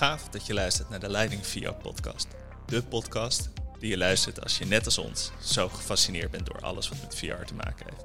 [0.00, 2.26] Gaaf dat je luistert naar de Leiding VR podcast.
[2.66, 6.88] De podcast die je luistert als je net als ons zo gefascineerd bent door alles
[6.88, 8.04] wat met VR te maken heeft.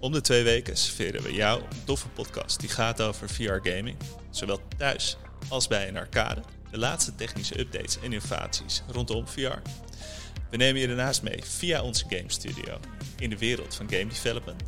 [0.00, 3.96] Om de twee weken serveren we jou een toffe podcast die gaat over VR gaming,
[4.30, 5.16] zowel thuis
[5.48, 9.60] als bij een arcade, de laatste technische updates en innovaties rondom VR.
[10.50, 12.78] We nemen je daarnaast mee via onze game studio
[13.18, 14.62] in de wereld van game development.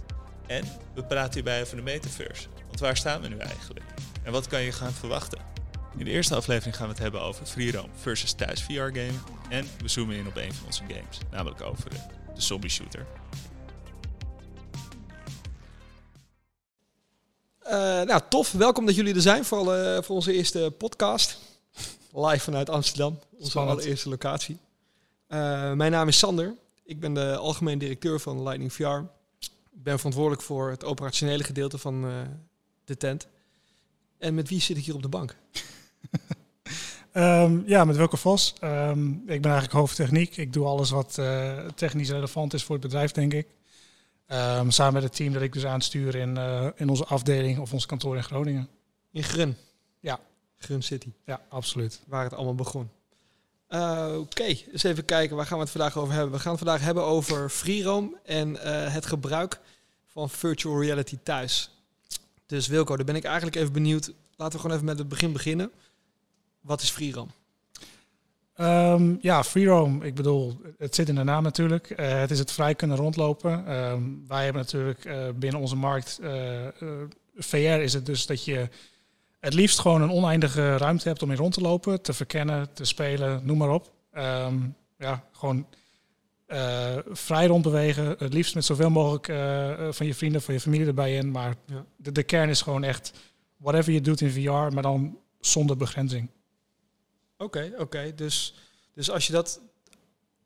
[0.47, 0.65] En
[0.95, 2.49] we praten hierbij over de metaverse.
[2.67, 3.87] Want waar staan we nu eigenlijk?
[4.23, 5.46] En wat kan je gaan verwachten?
[5.97, 9.13] In de eerste aflevering gaan we het hebben over free roam versus thuis VR game.
[9.49, 11.97] En we zoomen in op een van onze games, namelijk over de,
[12.35, 13.07] de zombie shooter.
[17.65, 17.71] Uh,
[18.03, 18.53] nou, tof.
[18.53, 19.65] Welkom dat jullie er zijn voor,
[20.05, 21.39] voor onze eerste podcast.
[22.13, 23.79] Live vanuit Amsterdam, onze Spannend.
[23.79, 24.59] allereerste locatie.
[25.29, 26.55] Uh, mijn naam is Sander.
[26.85, 28.83] Ik ben de algemeen directeur van Lightning VR.
[29.41, 32.03] Ik ben verantwoordelijk voor het operationele gedeelte van
[32.85, 33.27] de tent.
[34.19, 35.37] En met wie zit ik hier op de bank?
[37.13, 38.55] Um, ja, met Welke Vos.
[38.61, 40.37] Um, ik ben eigenlijk hoofdtechniek.
[40.37, 43.47] Ik doe alles wat uh, technisch relevant is voor het bedrijf, denk ik.
[44.29, 47.73] Um, samen met het team dat ik dus aanstuur in, uh, in onze afdeling of
[47.73, 48.69] ons kantoor in Groningen.
[49.13, 49.57] In Grun?
[50.01, 50.21] Ja.
[50.57, 51.13] Grun City?
[51.25, 52.01] Ja, absoluut.
[52.07, 52.91] Waar het allemaal begon.
[53.69, 54.65] Uh, Oké, okay.
[54.73, 56.33] eens even kijken, waar gaan we het vandaag over hebben?
[56.33, 58.55] We gaan het vandaag hebben over FreeRoam en
[58.93, 59.61] het gebruik
[60.07, 61.71] van virtual reality thuis.
[62.47, 64.13] Dus Wilco, daar ben ik eigenlijk even benieuwd.
[64.37, 65.71] Laten we gewoon even met het begin beginnen.
[66.67, 67.31] Wat is FreeRoam?
[68.61, 71.91] Um, ja, FreeRoam, ik bedoel, het zit in de naam natuurlijk.
[71.91, 73.73] Uh, het is het vrij kunnen rondlopen.
[73.75, 76.67] Um, wij hebben natuurlijk uh, binnen onze markt, uh,
[77.37, 78.69] VR is het dus dat je
[79.41, 82.85] het liefst gewoon een oneindige ruimte hebt om in rond te lopen, te verkennen, te
[82.85, 83.93] spelen, noem maar op.
[84.15, 85.67] Um, ja, gewoon
[87.11, 88.15] vrij rondbewegen.
[88.19, 89.27] Het liefst met zoveel mogelijk
[89.95, 91.31] van je vrienden, van je familie erbij in.
[91.31, 91.85] Maar ja.
[91.97, 93.13] de, de kern is gewoon echt
[93.57, 96.29] whatever je doet in VR, maar dan zonder begrenzing.
[97.39, 97.83] Oké, okay, oké.
[97.83, 98.15] Okay.
[98.15, 98.55] Dus,
[98.95, 99.61] dus als je dat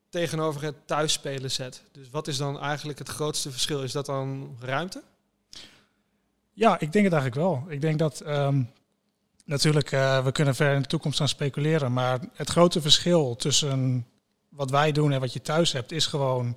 [0.09, 3.83] tegenover het thuisspelen zet, dus wat is dan eigenlijk het grootste verschil?
[3.83, 5.03] Is dat dan ruimte?
[6.53, 7.65] Ja, ik denk het eigenlijk wel.
[7.69, 8.71] Ik denk dat um,
[9.45, 14.07] natuurlijk, uh, we kunnen ver in de toekomst gaan speculeren, maar het grote verschil tussen
[14.49, 16.57] wat wij doen en wat je thuis hebt, is gewoon.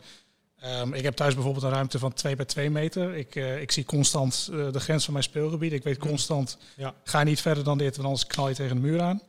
[0.66, 3.16] Um, ik heb thuis bijvoorbeeld een ruimte van 2 bij 2 meter.
[3.16, 5.74] Ik, uh, ik zie constant uh, de grens van mijn speelgebied.
[5.74, 6.94] Ik weet constant, ja.
[7.04, 9.22] ga niet verder dan dit, want anders knal je tegen de muur aan.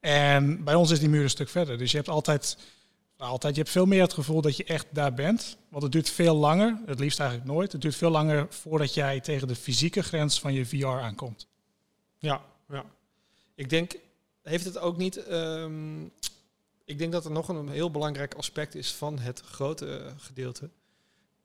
[0.00, 1.78] En bij ons is die muur een stuk verder.
[1.78, 2.56] Dus je hebt altijd,
[3.16, 5.56] nou, altijd je hebt veel meer het gevoel dat je echt daar bent.
[5.68, 7.72] Want het duurt veel langer, het liefst eigenlijk nooit.
[7.72, 11.46] Het duurt veel langer voordat jij tegen de fysieke grens van je VR aankomt.
[12.18, 12.84] Ja, ja.
[13.54, 13.96] Ik denk,
[14.42, 15.30] heeft het ook niet.
[15.30, 16.12] Um,
[16.84, 20.70] ik denk dat er nog een heel belangrijk aspect is van het grote gedeelte.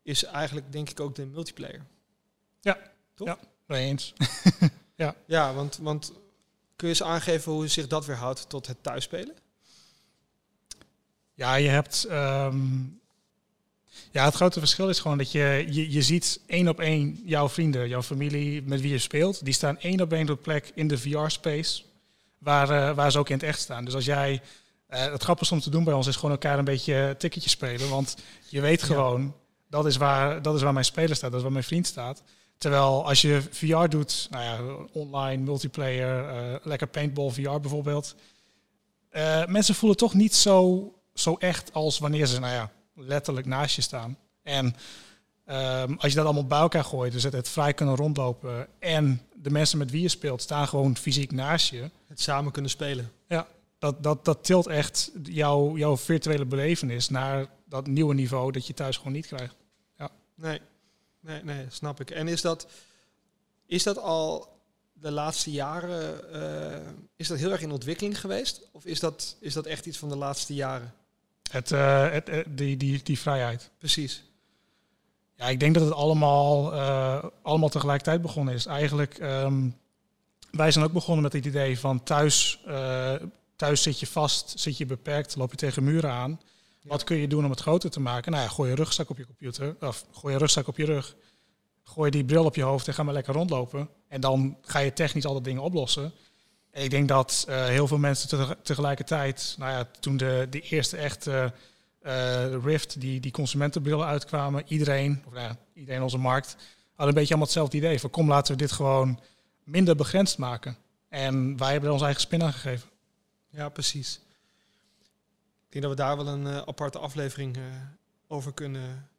[0.01, 1.85] Is eigenlijk, denk ik, ook de multiplayer.
[2.61, 2.77] Ja,
[3.13, 3.27] toch?
[3.27, 4.13] Ja, eens.
[4.95, 6.13] ja, ja want, want
[6.83, 9.35] Kun je eens aangeven hoe zich dat weerhoudt tot het thuisspelen?
[11.33, 12.07] Ja, je hebt.
[12.11, 12.99] Um,
[14.11, 17.49] ja, het grote verschil is gewoon dat je, je, je ziet één op één jouw
[17.49, 19.45] vrienden, jouw familie met wie je speelt.
[19.45, 21.83] Die staan één op één op plek in de VR-space
[22.37, 23.85] waar, uh, waar ze ook in het echt staan.
[23.85, 24.41] Dus als jij.
[24.89, 27.89] Uh, het grappigste om te doen bij ons is gewoon elkaar een beetje ticketje spelen.
[27.89, 28.17] Want
[28.49, 29.31] je weet gewoon, ja.
[29.69, 32.23] dat, is waar, dat is waar mijn speler staat, dat is waar mijn vriend staat.
[32.57, 38.15] Terwijl als je VR doet, nou ja, online, multiplayer, uh, lekker paintball VR bijvoorbeeld.
[39.11, 43.75] Uh, mensen voelen toch niet zo, zo echt als wanneer ze nou ja, letterlijk naast
[43.75, 44.17] je staan.
[44.43, 44.75] En
[45.45, 49.21] um, als je dat allemaal bij elkaar gooit, dus het, het vrij kunnen rondlopen en
[49.35, 51.89] de mensen met wie je speelt staan gewoon fysiek naast je.
[52.07, 53.11] Het samen kunnen spelen.
[53.27, 53.47] Ja,
[53.79, 58.73] dat, dat, dat tilt echt jouw, jouw virtuele belevenis naar dat nieuwe niveau dat je
[58.73, 59.55] thuis gewoon niet krijgt.
[59.97, 60.09] Ja.
[60.35, 60.61] Nee,
[61.23, 62.11] nee, nee, snap ik.
[62.11, 62.67] En is dat,
[63.65, 64.57] is dat al
[64.93, 68.61] de laatste jaren, uh, is dat heel erg in ontwikkeling geweest?
[68.71, 70.93] Of is dat, is dat echt iets van de laatste jaren?
[71.51, 73.69] Het, uh, het, uh, die, die, die vrijheid.
[73.77, 74.23] Precies.
[75.35, 76.73] Ja, ik denk dat het allemaal,
[77.41, 78.65] allemaal tegelijkertijd begonnen is.
[78.65, 79.77] Eigenlijk, um,
[80.51, 82.63] wij zijn ook begonnen met het idee van thuis,
[83.55, 86.39] thuis zit je vast, zit je beperkt, loop je tegen muren aan.
[86.83, 88.31] Wat kun je doen om het groter te maken?
[88.31, 91.15] Nou ja, gooi je rugzak op je computer, of gooi je rugzak op je rug.
[91.83, 93.89] Gooi die bril op je hoofd en ga maar lekker rondlopen.
[94.07, 96.13] En dan ga je technisch al dat dingen oplossen.
[96.71, 100.61] En ik denk dat uh, heel veel mensen te tegelijkertijd, nou ja, toen de, de
[100.61, 101.53] eerste echte
[102.03, 106.55] uh, Rift, die, die consumentenbrillen uitkwamen, iedereen, of nou ja, iedereen onze markt,
[106.95, 107.99] had een beetje allemaal hetzelfde idee.
[107.99, 109.19] Van kom, laten we dit gewoon
[109.63, 110.77] minder begrensd maken.
[111.09, 112.89] En wij hebben er ons eigen spin aan gegeven.
[113.49, 114.19] Ja, precies.
[115.73, 117.63] Ik denk dat we daar wel een uh, aparte aflevering uh,
[118.27, 119.09] over kunnen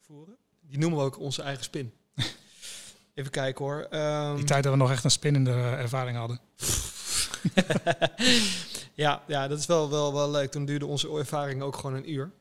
[0.00, 0.36] voeren.
[0.60, 1.92] Die noemen we ook onze eigen spin.
[3.14, 3.86] Even kijken hoor.
[3.90, 6.40] Um, Die tijd dat we nog echt een spin in de ervaring hadden.
[9.04, 10.50] ja, ja, dat is wel, wel, wel leuk.
[10.50, 12.32] Toen duurde onze ervaring ook gewoon een uur.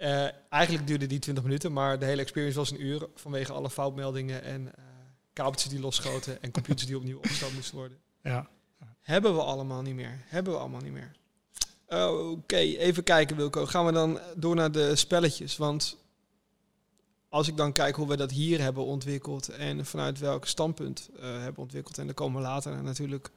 [0.00, 3.70] Uh, eigenlijk duurde die 20 minuten, maar de hele experience was een uur vanwege alle
[3.70, 4.70] foutmeldingen en uh,
[5.32, 7.98] kabeltjes die losschoten en computers die opnieuw opgesteld moesten worden.
[8.22, 8.48] Ja.
[9.00, 10.24] Hebben we allemaal niet meer.
[10.24, 11.20] Hebben we allemaal niet meer.
[11.92, 13.66] Oké, even kijken Wilco.
[13.66, 15.56] Gaan we dan door naar de spelletjes.
[15.56, 15.96] Want
[17.28, 21.20] als ik dan kijk hoe we dat hier hebben ontwikkeld en vanuit welk standpunt uh,
[21.20, 23.30] hebben ontwikkeld, en dan komen we later natuurlijk,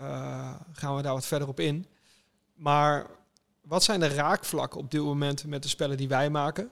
[0.00, 1.86] uh, gaan we daar wat verder op in.
[2.54, 3.06] Maar
[3.60, 6.70] wat zijn de raakvlakken op dit moment met de spellen die wij maken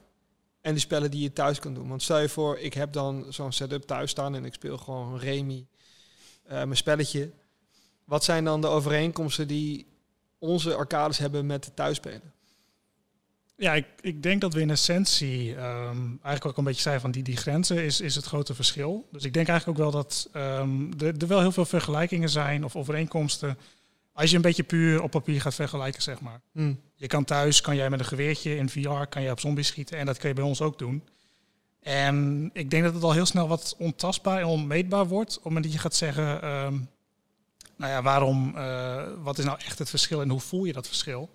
[0.61, 1.87] en die spellen die je thuis kan doen?
[1.87, 5.17] Want stel je voor, ik heb dan zo'n setup thuis staan en ik speel gewoon
[5.17, 5.65] Remy,
[6.45, 7.31] uh, mijn spelletje.
[8.05, 9.87] Wat zijn dan de overeenkomsten die
[10.39, 12.33] onze arcades hebben met thuisspelen?
[13.55, 17.11] Ja, ik, ik denk dat we in essentie um, eigenlijk ook een beetje zei van
[17.11, 19.07] die, die grenzen is, is het grote verschil.
[19.11, 22.63] Dus ik denk eigenlijk ook wel dat um, er, er wel heel veel vergelijkingen zijn
[22.63, 23.57] of overeenkomsten.
[24.13, 26.41] Als je een beetje puur op papier gaat vergelijken, zeg maar.
[26.51, 26.79] Hmm.
[26.95, 29.97] Je kan thuis, kan jij met een geweertje in VR, kan je op zombies schieten
[29.97, 31.03] en dat kun je bij ons ook doen.
[31.79, 35.29] En ik denk dat het al heel snel wat ontastbaar en onmeetbaar wordt.
[35.29, 36.89] Op het moment dat je gaat zeggen, um,
[37.79, 40.87] nou ja, waarom, uh, wat is nou echt het verschil en hoe voel je dat
[40.87, 41.29] verschil?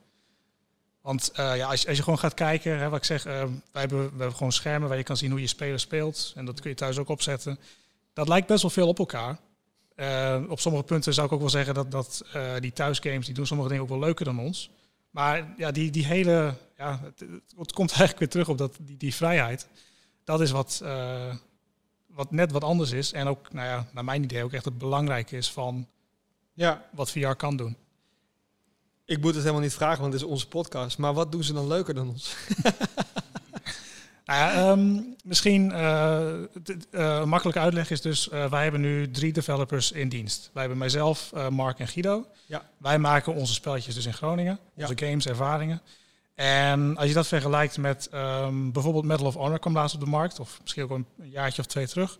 [1.01, 3.33] Want uh, ja, als, als je gewoon gaat kijken, hè, wat ik zeg, uh,
[3.73, 6.33] wij, hebben, we hebben gewoon schermen waar je kan zien hoe je speler speelt.
[6.37, 7.59] En dat kun je thuis ook opzetten.
[8.13, 9.39] Dat lijkt best wel veel op elkaar.
[10.49, 12.25] Op sommige punten zou ik ook wel zeggen dat, dat
[12.61, 14.71] die thuisgames, die doen sommige dingen ook wel leuker dan ons.
[15.11, 17.25] Maar ja, die, die hele, ja, het,
[17.59, 19.69] het komt eigenlijk weer terug op dat, die, die vrijheid.
[20.25, 20.83] Dat is wat,
[22.07, 23.13] wat net wat anders is.
[23.13, 25.89] En ook, nou ja, naar mijn idee ook echt het belangrijke is van
[26.55, 26.85] ja.
[26.93, 27.77] wat VR kan doen.
[29.05, 30.99] Ik moet het helemaal niet vragen, want het is onze podcast.
[30.99, 32.37] Maar wat doen ze dan leuker dan ons?
[34.25, 36.33] nou um, misschien uh,
[36.91, 40.51] uh, makkelijke uitleg is dus, uh, wij hebben nu drie developers in dienst.
[40.53, 42.27] Wij hebben mijzelf, Mark en Guido.
[42.47, 42.69] Ja.
[42.79, 45.07] Wij maken onze spelletjes dus in Groningen, onze ja.
[45.07, 45.83] games, ervaringen.
[46.35, 50.07] En als je dat vergelijkt met um, bijvoorbeeld Medal of Honor kwam laatst op de
[50.07, 52.19] markt, of misschien ook een jaartje of twee terug.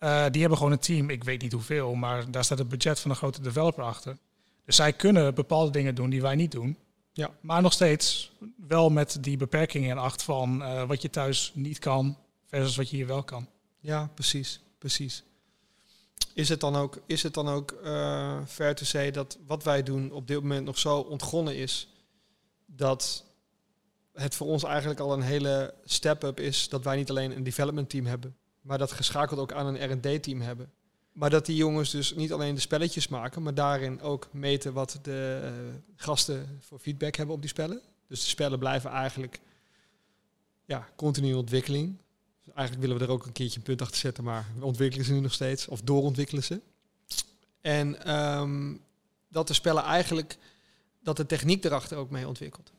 [0.00, 3.10] Die hebben gewoon een team, ik weet niet hoeveel, maar daar staat het budget van
[3.10, 4.18] een grote developer achter.
[4.64, 6.76] Dus zij kunnen bepaalde dingen doen die wij niet doen.
[7.12, 7.30] Ja.
[7.40, 11.78] Maar nog steeds wel met die beperkingen in acht van uh, wat je thuis niet
[11.78, 13.48] kan versus wat je hier wel kan.
[13.80, 14.60] Ja, precies.
[14.78, 15.24] precies.
[16.34, 19.82] Is het dan ook, is het dan ook uh, fair to say dat wat wij
[19.82, 21.88] doen op dit moment nog zo ontgonnen is
[22.66, 23.24] dat
[24.12, 27.90] het voor ons eigenlijk al een hele step-up is dat wij niet alleen een development
[27.90, 30.70] team hebben, maar dat geschakeld ook aan een R&D team hebben.
[31.12, 34.98] Maar dat die jongens dus niet alleen de spelletjes maken, maar daarin ook meten wat
[35.02, 35.50] de uh,
[35.96, 37.80] gasten voor feedback hebben op die spellen.
[38.06, 39.40] Dus de spellen blijven eigenlijk
[40.64, 41.96] ja, continu in ontwikkeling.
[42.44, 45.04] Dus eigenlijk willen we er ook een keertje een punt achter zetten, maar we ontwikkelen
[45.04, 46.60] ze nu nog steeds, of doorontwikkelen ze.
[47.60, 48.80] En um,
[49.28, 50.38] dat de spellen eigenlijk,
[51.02, 52.72] dat de techniek erachter ook mee ontwikkelt.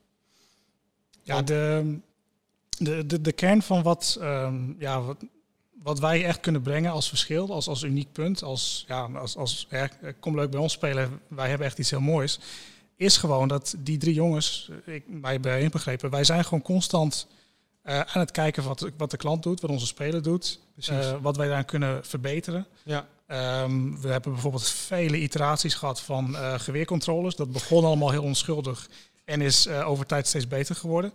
[1.23, 1.99] Ja, de,
[2.77, 5.25] de, de, de kern van wat, um, ja, wat
[5.83, 9.67] wat wij echt kunnen brengen als verschil, als, als uniek punt, als, ja, als, als
[9.69, 9.89] ja,
[10.19, 12.39] kom leuk bij ons spelen, wij hebben echt iets heel moois,
[12.95, 17.27] is gewoon dat die drie jongens, ik, wij hebben inbegrepen, wij zijn gewoon constant
[17.83, 21.37] uh, aan het kijken wat, wat de klant doet, wat onze speler doet, uh, wat
[21.37, 22.67] wij daar kunnen verbeteren.
[22.83, 23.07] Ja.
[23.63, 27.35] Um, we hebben bijvoorbeeld vele iteraties gehad van uh, geweercontroles.
[27.35, 28.89] Dat begon allemaal heel onschuldig
[29.25, 31.13] en is over tijd steeds beter geworden.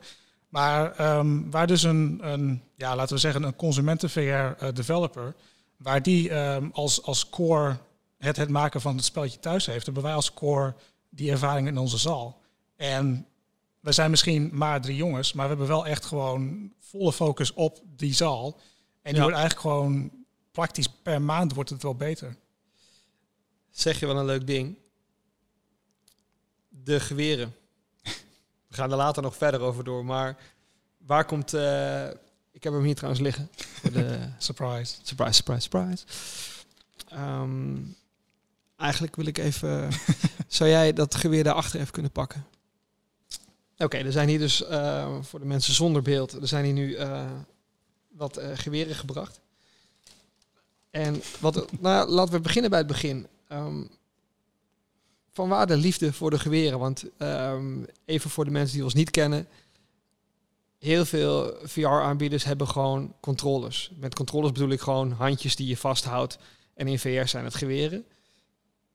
[0.56, 5.34] Maar um, waar dus een, een, ja, laten we zeggen, een consumenten-VR-developer,
[5.76, 7.76] waar die um, als, als core
[8.18, 10.74] het, het maken van het spelletje thuis heeft, hebben wij als core
[11.08, 12.42] die ervaring in onze zaal.
[12.76, 13.26] En
[13.80, 17.80] we zijn misschien maar drie jongens, maar we hebben wel echt gewoon volle focus op
[17.96, 18.60] die zaal.
[19.02, 19.22] En die ja.
[19.22, 20.10] wordt eigenlijk gewoon
[20.50, 22.36] praktisch per maand wordt het wel beter.
[23.70, 24.78] Zeg je wel een leuk ding.
[26.68, 27.54] De geweren.
[28.76, 30.04] We gaan er later nog verder over door.
[30.04, 30.36] Maar
[31.06, 31.54] waar komt...
[31.54, 32.06] Uh,
[32.52, 33.50] ik heb hem hier trouwens liggen.
[33.56, 34.94] Voor de surprise.
[35.02, 36.04] Surprise, surprise, surprise.
[37.12, 37.96] Um,
[38.76, 39.90] eigenlijk wil ik even...
[40.48, 42.46] zou jij dat geweer daarachter even kunnen pakken?
[43.74, 46.32] Oké, okay, er zijn hier dus uh, voor de mensen zonder beeld...
[46.32, 47.30] Er zijn hier nu uh,
[48.08, 49.40] wat geweren gebracht.
[50.90, 53.26] En wat, nou, laten we beginnen bij het begin.
[53.52, 53.90] Um,
[55.36, 56.78] van waar de liefde voor de geweren?
[56.78, 59.48] Want um, even voor de mensen die ons niet kennen.
[60.78, 63.90] Heel veel VR-aanbieders hebben gewoon controllers.
[63.96, 66.38] Met controllers bedoel ik gewoon handjes die je vasthoudt.
[66.74, 68.04] En in VR zijn het geweren.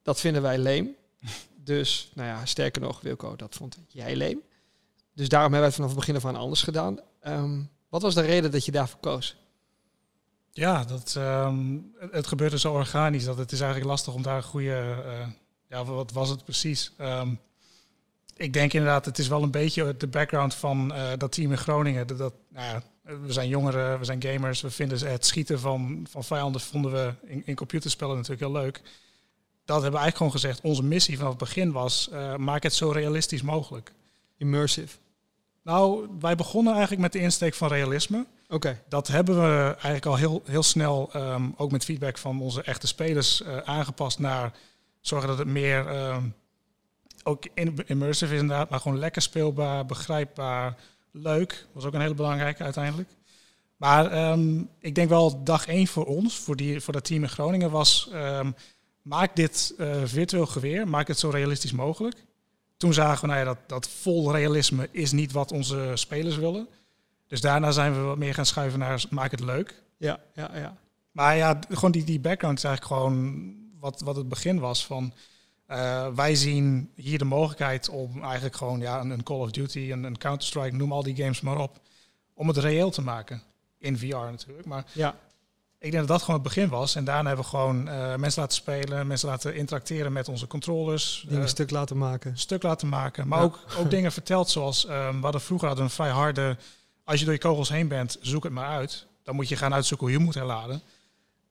[0.02, 0.96] Dat vinden wij leem.
[1.64, 4.42] Dus, nou ja, sterker nog, Wilco, dat vond jij leem.
[5.14, 7.00] Dus daarom hebben wij het vanaf het begin af aan anders gedaan.
[7.28, 9.36] Um, wat was de reden dat je daarvoor koos?
[10.52, 14.38] Ja, dat, um, het gebeurt er zo organisch dat het is eigenlijk lastig om daar
[14.38, 15.04] een goede...
[15.06, 15.28] Uh,
[15.72, 16.92] ja, wat was het precies?
[16.98, 17.34] Ehm,
[18.36, 21.58] ik denk inderdaad, het is wel een beetje de background van uh, dat team in
[21.58, 22.08] Groningen.
[22.08, 22.84] Dat, dat, nou ja,
[23.18, 24.62] we zijn jongeren, we zijn gamers.
[24.62, 28.82] We vinden het schieten van, van vijanden vonden we in, in computerspellen natuurlijk heel leuk.
[29.66, 30.62] Dat hebben we eigenlijk gewoon gezegd.
[30.62, 33.92] Onze missie vanaf het begin was, uh, maak het zo realistisch mogelijk.
[34.38, 34.98] Immersive.
[35.64, 38.26] Nou, wij begonnen eigenlijk met de insteek van realisme.
[38.50, 38.82] Oké.
[38.90, 42.88] Dat hebben we eigenlijk al heel, heel snel, ehm, ook met feedback van onze echte
[42.88, 44.54] spelers, uh, aangepast naar
[45.02, 46.36] zorgen dat het meer um,
[47.24, 47.46] ook
[47.86, 50.78] immersive is inderdaad, maar gewoon lekker speelbaar, begrijpbaar,
[51.12, 51.66] leuk.
[51.72, 53.10] Was ook een hele belangrijke uiteindelijk.
[53.78, 57.30] Maar um, ik denk wel dag één voor ons, voor, die, voor dat team in
[57.30, 58.10] Groningen, was
[59.02, 62.16] maak dit uh, virtueel geweer, maak het zo realistisch mogelijk.
[62.78, 66.68] Toen zagen we nou ja, dat, dat vol realisme is niet wat onze spelers willen.
[67.28, 69.84] Dus daarna zijn we wat meer gaan schuiven naar maak het leuk.
[69.98, 70.78] Ja, ja, ja.
[71.12, 75.14] Maar ja, gewoon die, die background is eigenlijk gewoon wat, wat het begin was van...
[75.72, 80.04] Uh, wij zien hier de mogelijkheid om eigenlijk gewoon ja, een, Call of Duty, een,
[80.04, 81.80] een Counter-Strike, noem al die games maar op,
[82.34, 83.42] om het reëel te maken.
[83.78, 84.68] In VR natuurlijk.
[84.68, 85.16] Maar ja.
[85.80, 86.96] ik denk dat dat gewoon het begin was.
[86.96, 91.24] En daarna hebben we gewoon uh, mensen laten spelen, mensen laten interacteren met onze controllers.
[91.28, 92.38] Dingen uh, stuk laten maken.
[92.38, 93.28] Stuk laten maken.
[93.28, 93.46] Maar ja.
[93.46, 96.58] ook, ook dingen verteld zoals, um, we hadden vroeger hadden een vrij harde,
[97.04, 99.08] als je door je kogels heen bent, zoek het maar uit.
[99.24, 100.82] Dan moet je gaan uitzoeken hoe je moet herladen.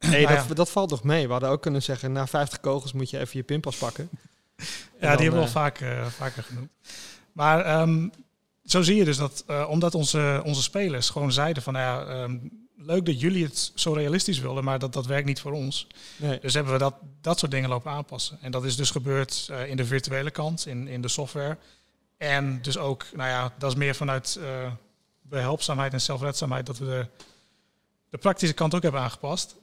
[0.08, 0.54] Nee, dat, ja.
[0.54, 1.26] dat, valt nog mee.
[1.26, 4.08] We hadden ook kunnen zeggen, na 50 kogels moet je even je pinpas pakken.
[4.10, 4.66] ja,
[4.98, 6.70] dan, die hebben we wel uh, vaak, uh, vaker genoemd.
[7.32, 8.12] Maar um,
[8.64, 12.22] zo zie je dus dat, uh, omdat onze, onze spelers gewoon zeiden van, nou ja,
[12.22, 15.86] um, leuk dat jullie het zo realistisch willen, maar dat, dat werkt niet voor ons.
[16.16, 16.38] Nee.
[16.40, 18.38] Dus hebben we dat, dat soort dingen lopen aanpassen.
[18.40, 21.56] En dat is dus gebeurd uh, in de virtuele kant, in, in de software.
[22.16, 24.72] En dus ook, nou ja, dat is meer vanuit uh,
[25.22, 27.06] behulpzaamheid en zelfredzaamheid dat we de,
[28.10, 29.56] de praktische kant ook hebben aangepast.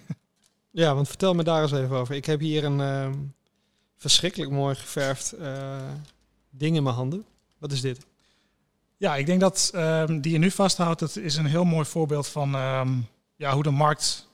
[0.70, 2.14] ja, want vertel me daar eens even over.
[2.14, 3.14] Ik heb hier een uh,
[3.96, 5.76] verschrikkelijk mooi geverfd uh,
[6.50, 7.24] ding in mijn handen.
[7.58, 8.06] Wat is dit?
[8.96, 12.28] Ja, ik denk dat um, die je nu vasthoudt, dat is een heel mooi voorbeeld
[12.28, 14.28] van um, ja, hoe de markt,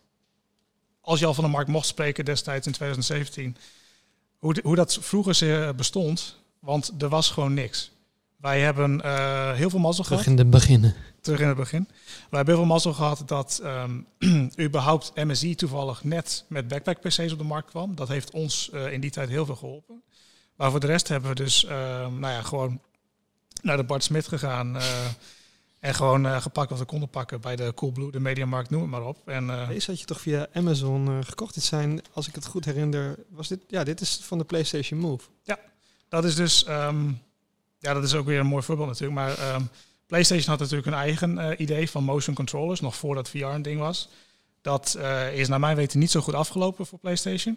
[1.01, 3.57] als je al van de markt mocht spreken destijds in 2017,
[4.39, 7.91] hoe, de, hoe dat vroeger bestond, want er was gewoon niks.
[8.45, 10.39] Wij hebben uh, heel veel mazzel Terug gehad.
[10.39, 10.95] in het begin.
[11.21, 11.87] Terug in het begin.
[11.89, 14.07] Wij hebben heel veel mazzel gehad dat um,
[14.67, 17.95] überhaupt MSI toevallig net met backpack PC's op de markt kwam.
[17.95, 20.03] Dat heeft ons uh, in die tijd heel veel geholpen.
[20.57, 21.71] Maar voor de rest hebben we dus, uh,
[22.07, 22.81] nou ja, gewoon
[23.63, 24.77] naar de Bart Smit gegaan.
[24.77, 24.83] Uh,
[25.81, 28.91] en gewoon uh, gepakt wat we konden pakken bij de Coolblue, de Mediamarkt, noem het
[28.91, 29.29] maar op.
[29.29, 31.55] En, uh, Deze had je toch via Amazon uh, gekocht?
[31.55, 35.01] Dit zijn, als ik het goed herinner, was dit, ja, dit is van de PlayStation
[35.01, 35.29] Move.
[35.43, 35.59] Ja,
[36.09, 37.23] dat is dus, um,
[37.85, 39.19] ja, dat is ook weer een mooi voorbeeld natuurlijk.
[39.19, 39.69] Maar um,
[40.07, 44.09] PlayStation had natuurlijk een eigen idee van motion controllers, nog voordat VR een ding was.
[44.63, 44.99] Dat
[45.35, 47.57] is naar mijn weten niet zo goed afgelopen voor PlayStation.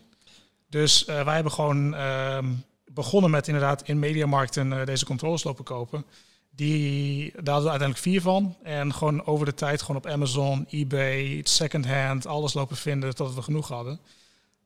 [0.69, 6.05] Dus wij hebben gewoon um, begonnen met inderdaad in mediamarkten deze controllers lopen kopen.
[6.49, 8.55] Die, daar hadden we uiteindelijk vier van.
[8.63, 13.41] En gewoon over de tijd gewoon op Amazon, eBay, secondhand, alles lopen vinden tot we
[13.41, 13.99] genoeg hadden.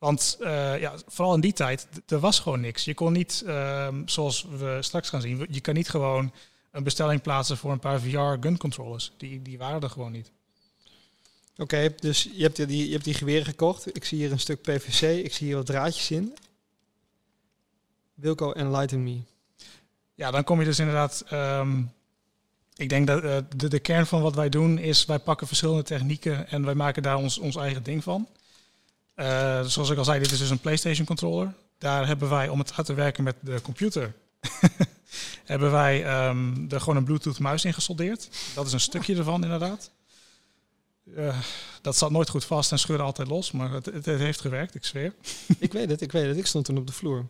[0.01, 2.85] Want uh, ja, vooral in die tijd, er was gewoon niks.
[2.85, 6.33] Je kon niet, uh, zoals we straks gaan zien, je kan niet gewoon
[6.71, 9.11] een bestelling plaatsen voor een paar VR gun controllers.
[9.17, 10.31] Die, die waren er gewoon niet.
[11.51, 13.95] Oké, okay, dus je hebt, die, je hebt die geweren gekocht.
[13.95, 16.37] Ik zie hier een stuk PVC, ik zie hier wat draadjes in.
[18.13, 19.19] Wilco, enlighten me.
[20.15, 21.23] Ja, dan kom je dus inderdaad.
[21.33, 21.91] Um,
[22.75, 25.83] ik denk dat uh, de, de, kern van wat wij doen is wij pakken verschillende
[25.83, 28.27] technieken en wij maken daar ons, ons eigen ding van.
[29.15, 31.53] Uh, zoals ik al zei, dit is dus een PlayStation controller.
[31.77, 34.13] Daar hebben wij, om het uit te werken met de computer,
[35.45, 38.29] hebben wij um, er gewoon een Bluetooth muis in gesoldeerd.
[38.55, 39.91] Dat is een stukje ervan inderdaad.
[41.05, 41.37] Uh,
[41.81, 44.85] dat zat nooit goed vast en scheurde altijd los, maar het, het, heeft gewerkt, ik
[44.85, 45.13] zweer.
[45.59, 46.37] ik weet het, ik weet het.
[46.37, 47.25] Ik stond toen op de vloer.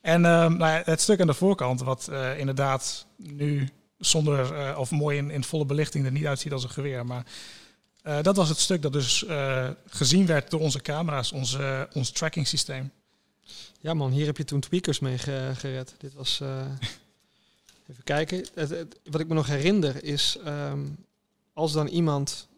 [0.00, 4.90] En um, nou ja, het stuk aan de voorkant, wat uh, inderdaad nu zonder of
[4.90, 7.06] mooi in, in volle belichting er niet uitziet als een geweer.
[7.06, 7.24] Maar
[8.04, 9.24] uh, dat was het stuk dat dus
[9.86, 12.90] gezien werd door onze camera's, onze, ons tracking systeem.
[13.80, 15.18] Ja man, hier heb je toen tweakers mee
[15.54, 15.94] gered.
[15.98, 16.40] Dit was.
[17.92, 18.46] even kijken.
[18.54, 20.38] Het, het, wat ik me nog herinner is.
[20.46, 21.04] Um,
[21.52, 22.48] als dan iemand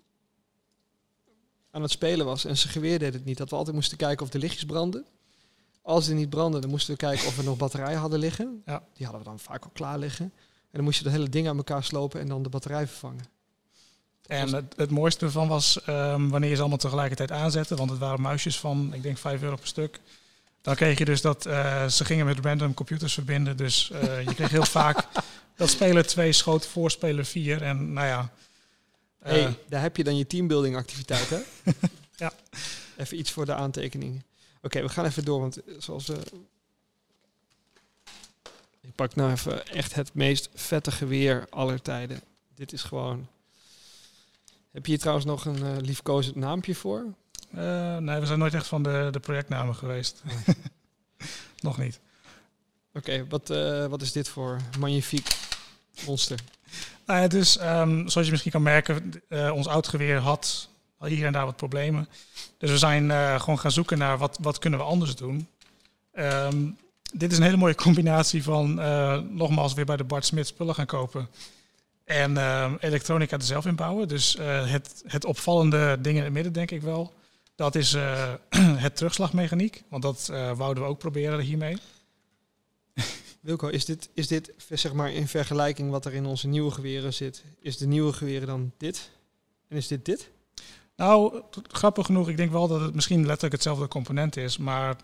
[1.70, 4.24] aan het spelen was en zijn geweer deed het niet, dat we altijd moesten kijken
[4.24, 5.04] of de lichtjes brandden.
[5.82, 8.62] Als die niet brandden, dan moesten we kijken of we nog batterijen hadden liggen.
[8.66, 8.84] Ja.
[8.94, 10.24] Die hadden we dan vaak al klaar liggen.
[10.24, 13.24] En dan moest je de hele ding aan elkaar slopen en dan de batterij vervangen.
[14.26, 17.98] En het, het mooiste ervan was um, wanneer je ze allemaal tegelijkertijd aanzette, want het
[17.98, 20.00] waren muisjes van, ik denk, 5 euro per stuk.
[20.64, 23.56] Dan kreeg je dus dat uh, ze gingen met random computers verbinden.
[23.56, 25.06] Dus uh, je kreeg heel vaak
[25.56, 27.62] dat speler 2 schoot voor speler 4.
[27.62, 28.20] En nou ja.
[28.20, 31.38] Uh, hey, daar heb je dan je teambuilding activiteit, hè?
[32.24, 32.32] ja.
[32.96, 34.24] Even iets voor de aantekeningen.
[34.56, 36.18] Oké, okay, we gaan even door, want zoals we
[38.80, 42.20] Ik pak nou even echt het meest vette geweer aller tijden.
[42.54, 43.28] Dit is gewoon...
[44.74, 47.04] Heb je hier trouwens nog een uh, liefkozend naampje voor?
[47.54, 50.22] Uh, nee, we zijn nooit echt van de, de projectnamen geweest.
[51.60, 52.00] nog niet.
[52.94, 55.36] Oké, wat, uh, wat is dit voor magnifiek
[56.06, 56.38] monster?
[57.06, 60.68] Nou ja, dus um, zoals je misschien kan merken, ons oud geweer had
[61.00, 62.08] hier en daar wat problemen.
[62.58, 65.48] Dus we zijn gewoon gaan zoeken naar wat, wat kunnen we anders doen.
[66.14, 66.76] Um,
[67.12, 68.74] dit is een hele mooie combinatie van
[69.36, 71.28] nogmaals weer bij de Bart Smit spullen gaan kopen.
[72.04, 74.08] En uh, elektronica er zelf inbouwen.
[74.08, 77.14] Dus uh, het, het opvallende ding in het midden, denk ik wel.
[77.54, 77.96] Dat is
[78.86, 79.82] het terugslagmechaniek.
[79.88, 81.76] Want dat wouden we ook proberen hiermee.
[83.40, 87.14] Wilco, is dit, is dit zeg maar in vergelijking wat er in onze nieuwe geweren
[87.14, 87.44] zit?
[87.60, 89.10] Is de nieuwe geweren dan dit?
[89.68, 90.30] En is dit dit?
[90.96, 94.58] Nou, grappig genoeg, ik denk wel dat het misschien letterlijk hetzelfde component is.
[94.58, 94.98] Maar uh,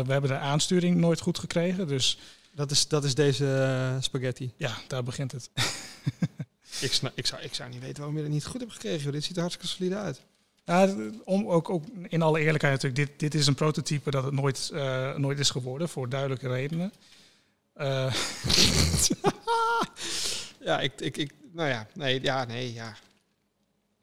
[0.00, 1.88] we hebben de aansturing nooit goed gekregen.
[1.88, 2.18] Dus
[2.54, 4.52] dat is, dat is deze spaghetti.
[4.56, 5.50] Ja, daar begint het.
[6.80, 9.12] ik, snap, ik, zou, ik zou niet weten waarom je het niet goed hebt gekregen.
[9.12, 10.20] Dit ziet er hartstikke solide uit.
[10.64, 14.32] Ja, om, ook, ook in alle eerlijkheid natuurlijk, dit, dit is een prototype dat het
[14.32, 16.92] nooit, uh, nooit is geworden, voor duidelijke redenen.
[20.68, 22.96] ja, ik, ik, ik, nou ja, nee, ja, nee, ja.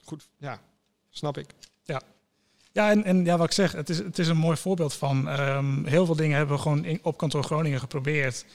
[0.04, 0.60] Goed, ja,
[1.10, 1.48] snap ik.
[1.84, 2.02] Ja,
[2.72, 5.40] ja, en, en ja, wat ik zeg, het is, het is een mooi voorbeeld van
[5.40, 8.46] um, heel veel dingen hebben we gewoon in, op kantoor Groningen geprobeerd.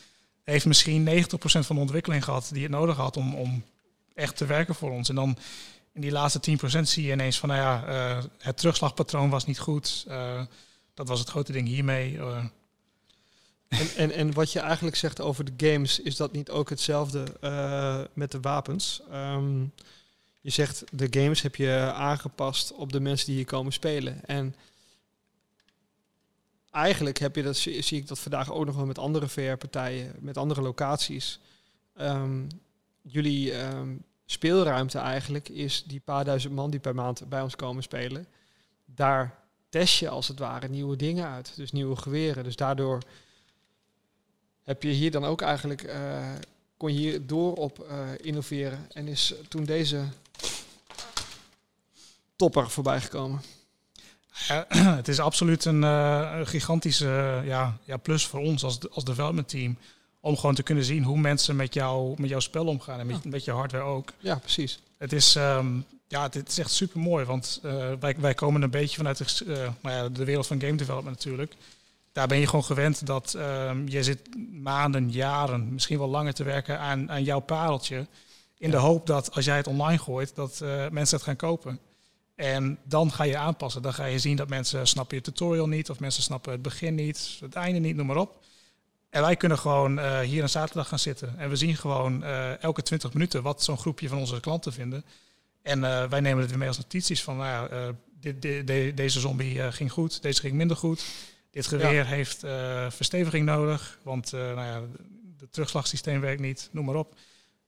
[0.44, 1.10] Heeft misschien 90%
[1.40, 3.64] van de ontwikkeling gehad die het nodig had om, om
[4.18, 5.08] echt te werken voor ons.
[5.08, 5.36] En dan
[5.92, 9.58] in die laatste 10% zie je ineens van, nou ja, uh, het terugslagpatroon was niet
[9.58, 10.04] goed.
[10.08, 10.42] Uh,
[10.94, 12.12] dat was het grote ding hiermee.
[12.12, 12.44] Uh.
[13.68, 17.24] En, en, en wat je eigenlijk zegt over de games, is dat niet ook hetzelfde
[18.12, 19.02] met de wapens?
[19.12, 19.72] Um,
[20.40, 24.24] je zegt de games heb je aangepast op de mensen die hier komen spelen.
[24.24, 24.54] En
[26.70, 30.36] eigenlijk heb je dat, zie, ik dat vandaag ook nog wel met andere VR-partijen, met
[30.36, 31.40] andere locaties.
[32.00, 32.48] Um,
[33.02, 37.82] jullie um, speelruimte eigenlijk is die paar duizend man die per maand bij ons komen
[37.82, 38.26] spelen.
[38.84, 39.38] Daar
[39.68, 42.44] test je als het ware nieuwe dingen uit, dus nieuwe geweren.
[42.44, 43.02] Dus daardoor
[44.62, 46.32] heb je hier dan ook eigenlijk, uh,
[46.76, 48.86] kon je hier door op uh, innoveren.
[48.92, 50.04] En is toen deze
[52.36, 53.42] topper voorbij gekomen.
[55.00, 59.78] Het is absoluut een, uh, gigantische ja, ja, plus voor ons als, als development team.
[60.20, 63.00] Om gewoon te kunnen zien hoe mensen met, jou, met jouw spel omgaan.
[63.00, 64.12] En met, met je hardware ook.
[64.18, 64.80] Ja, precies.
[64.98, 67.24] Het is, um, ja, het, is echt super mooi.
[67.24, 70.60] Want uh, wij, wij komen een beetje vanuit de, uh, nou ja, de wereld van
[70.60, 71.54] game development natuurlijk.
[72.12, 74.20] Daar ben je gewoon gewend dat um, je zit
[74.52, 78.06] maanden, jaren, misschien wel langer te werken aan, aan jouw pareltje.
[78.58, 81.78] In de hoop dat als jij het online gooit, dat mensen het gaan kopen.
[82.38, 83.82] En dan ga je aanpassen.
[83.82, 86.94] Dan ga je zien dat mensen snappen je tutorial niet, of mensen snappen het begin
[86.94, 88.44] niet, het einde niet, noem maar op.
[89.10, 91.38] En wij kunnen gewoon uh, hier een zaterdag gaan zitten.
[91.38, 95.04] En we zien gewoon uh, elke 20 minuten wat zo'n groepje van onze klanten vinden.
[95.62, 99.20] En uh, wij nemen het weer mee als notities van, nou dit, dit, de, deze
[99.20, 101.04] zombie ging goed, deze ging minder goed.
[101.50, 102.04] Dit geweer ja.
[102.04, 102.38] heeft
[102.94, 104.82] versteviging nodig, want nou ja,
[105.38, 107.14] het terugslagsysteem werkt niet, noem maar op.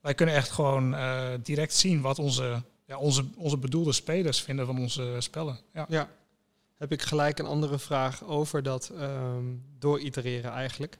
[0.00, 0.96] Wij kunnen echt gewoon
[1.42, 5.58] direct zien wat onze ja, onze, onze bedoelde spelers vinden van onze spellen.
[5.72, 5.86] Ja.
[5.88, 6.08] ja.
[6.76, 10.98] Heb ik gelijk een andere vraag over dat um, dooritereren eigenlijk.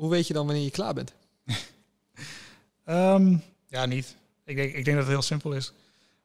[0.00, 1.12] Hoe weet je dan wanneer je klaar bent?
[2.86, 3.42] um,
[3.76, 4.16] ja, niet.
[4.44, 5.72] Ik denk, ik denk dat het heel simpel is.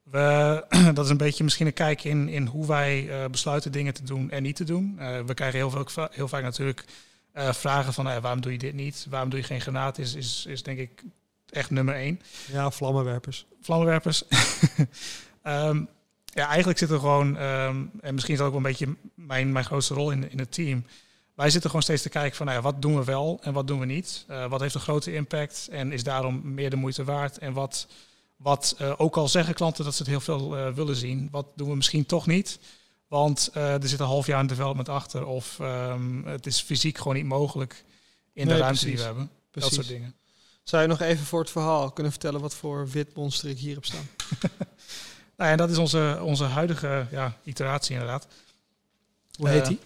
[0.03, 3.93] We, dat is een beetje misschien een kijk in, in hoe wij uh, besluiten dingen
[3.93, 4.95] te doen en niet te doen.
[4.99, 6.85] Uh, we krijgen heel, veel, heel vaak natuurlijk
[7.33, 9.05] uh, vragen van waarom doe je dit niet?
[9.09, 9.97] Waarom doe je geen granaat?
[9.97, 11.03] Is, is, is denk ik
[11.49, 12.21] echt nummer één.
[12.51, 13.45] Ja, vlammenwerpers.
[13.61, 14.23] Vlammenwerpers.
[15.43, 15.87] um,
[16.39, 19.51] ja, eigenlijk zit er gewoon, um, en misschien is dat ook wel een beetje mijn,
[19.51, 20.85] mijn grootste rol in, in het team.
[21.35, 23.67] Wij zitten gewoon steeds te kijken van nou ja, wat doen we wel en wat
[23.67, 24.25] doen we niet.
[24.29, 27.37] Uh, wat heeft een grote impact en is daarom meer de moeite waard.
[27.37, 27.87] En wat,
[28.35, 31.45] wat uh, ook al zeggen klanten dat ze het heel veel uh, willen zien, wat
[31.55, 32.59] doen we misschien toch niet.
[33.07, 37.13] Want er zit een half jaar in development achter of um, het is fysiek gewoon
[37.13, 37.83] niet mogelijk
[38.33, 38.85] in nee, de ruimte precies.
[38.85, 39.29] die we hebben.
[39.51, 39.75] Precies.
[39.75, 40.15] Dat soort dingen.
[40.63, 43.73] Zou je nog even voor het verhaal kunnen vertellen wat voor wit monster ik hier
[43.73, 44.07] heb staan?
[45.37, 48.27] nou ja, dat is onze, onze huidige ja, iteratie inderdaad.
[49.37, 49.79] Hoe heet die?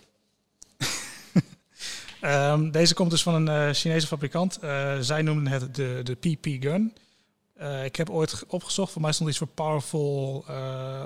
[2.22, 4.60] Um, deze komt dus van een uh, Chinese fabrikant.
[4.64, 6.96] Uh, zij noemen het de, de PP Gun.
[7.62, 10.46] Uh, ik heb ooit opgezocht, voor mij stond iets voor Powerful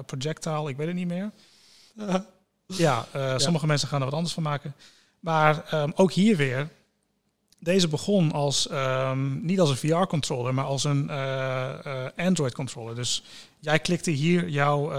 [0.06, 1.32] Projectile, ik weet het niet meer.
[2.66, 4.76] ja, ja, sommige mensen gaan er wat anders van maken.
[5.20, 6.70] Maar um, ook hier weer,
[7.60, 11.10] deze begon als, um, niet als een VR-controller, maar als een
[12.16, 12.96] Android-controller.
[12.96, 13.24] Dus
[13.60, 14.92] jij klikte hier jouw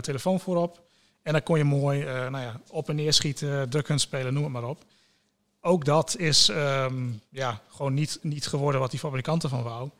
[0.00, 0.80] telefoon voorop
[1.22, 4.52] en dan kon je mooi nou ja, op en neer schieten, drukken spelen, noem het
[4.52, 4.84] maar op.
[5.60, 9.90] ook dat is ehm, ja, gewoon niet, niet geworden wat die fabrikanten van wou.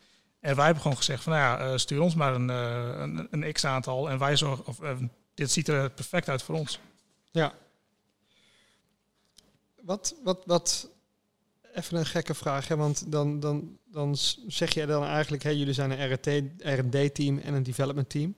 [0.40, 3.28] En wij hebben gewoon gezegd van, nou ja, uh, stuur ons maar een, uh, een,
[3.30, 4.90] een x-aantal en wij zorgen, of uh,
[5.34, 6.80] dit ziet er perfect uit voor ons.
[7.30, 7.54] Ja.
[9.82, 10.88] Wat, wat, wat,
[11.74, 12.76] even een gekke vraag, hè?
[12.76, 14.16] want dan, dan, dan
[14.46, 16.12] zeg je dan eigenlijk, hè, jullie zijn een
[16.60, 18.36] R&D-team en een development team.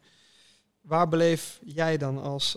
[0.81, 2.57] Waar beleef jij dan als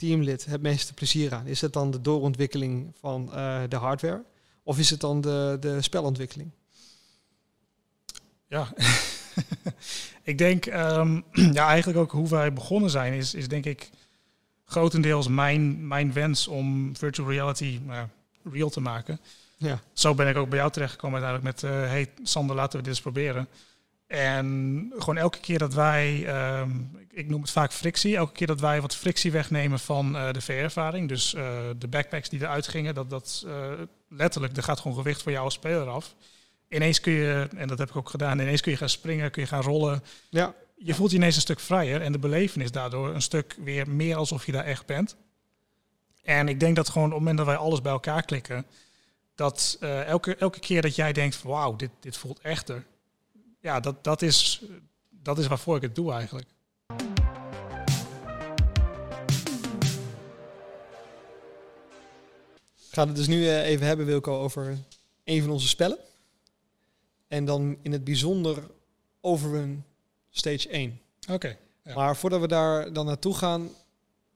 [0.00, 1.46] teamlid het meeste plezier aan?
[1.46, 3.26] Is het dan de doorontwikkeling van
[3.68, 4.24] de hardware
[4.62, 6.50] of is het dan de, de spelontwikkeling?
[8.46, 8.68] Ja,
[10.22, 11.24] ik denk um,
[11.58, 13.90] ja, eigenlijk ook hoe wij begonnen zijn, is, is denk ik
[14.64, 18.02] grotendeels mijn, mijn wens om virtual reality uh,
[18.52, 19.20] real te maken.
[19.56, 19.80] Ja.
[19.92, 22.92] Zo ben ik ook bij jou terechtgekomen uiteindelijk met, uh, hey Sander, laten we dit
[22.92, 23.48] eens proberen.
[24.10, 26.26] En gewoon elke keer dat wij,
[26.60, 30.32] um, ik noem het vaak frictie, elke keer dat wij wat frictie wegnemen van uh,
[30.32, 33.46] de VR-ervaring, dus uh, de backpacks die eruit gingen, dat, dat
[34.08, 36.14] letterlijk, er gaat gewoon gewicht voor jou als speler af
[36.70, 39.42] ineens kun je, en dat heb ik ook gedaan, ineens kun je gaan springen, kun
[39.42, 40.02] je gaan rollen.
[40.28, 40.54] Ja.
[40.76, 44.16] Je voelt je ineens een stuk vrijer en de belevenis daardoor een stuk weer meer
[44.16, 45.16] alsof je daar echt bent.
[46.22, 48.66] En ik denk dat gewoon op het moment dat wij alles bij elkaar klikken,
[49.34, 52.84] dat elke, elke keer dat jij denkt wauw, dit, dit voelt echter.
[53.60, 54.62] Ja, dat, dat, is,
[55.08, 56.48] dat is waarvoor ik het doe eigenlijk.
[62.88, 64.78] Ik ga het dus nu eh, even hebben, Wilco, over
[65.24, 65.98] een van onze spellen.
[67.28, 68.70] En dan in het bijzonder
[69.20, 69.84] Overrun
[70.30, 71.00] Stage 1.
[71.30, 71.56] Oké.
[71.82, 71.94] ja.
[71.94, 73.68] Maar voordat we daar dan naartoe gaan,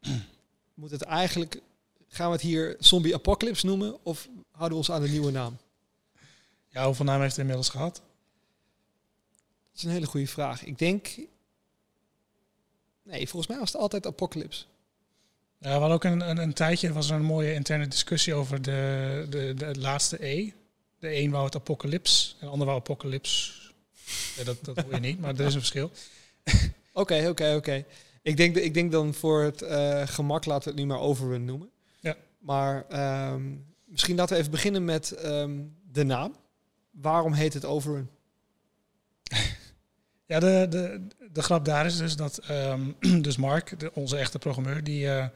[0.74, 1.60] moet het eigenlijk...
[2.08, 5.56] Gaan we het hier Zombie Apocalypse noemen of houden we ons aan de nieuwe naam?
[6.68, 8.02] Ja, hoeveel naam heeft het inmiddels gehad?
[9.74, 10.64] Dat is een hele goede vraag.
[10.64, 11.08] Ik denk...
[13.02, 14.64] Nee, volgens mij was het altijd Apocalypse.
[15.58, 18.62] Ja, we hadden ook een, een, een tijdje, was er een mooie interne discussie over
[18.62, 20.52] de, de, de laatste E.
[20.98, 23.62] De een wou het apocalyps en de ander wou apocalyps.
[24.36, 25.90] Ja, dat, dat hoor je niet, maar er is een verschil.
[26.92, 27.84] Oké, oké, oké.
[28.22, 31.44] Ik denk, ik denk dan voor het uh, gemak laten we het nu maar Overrun
[31.44, 31.70] noemen.
[32.00, 32.16] Ja.
[32.38, 32.86] Maar
[33.32, 36.36] um, misschien laten we even beginnen met um, de naam.
[36.90, 38.08] Waarom heet het Overrun?
[40.34, 44.38] Ja, de, de, de grap daar is dus dat um, dus Mark, de, onze echte
[44.38, 45.26] programmeur, die, uh,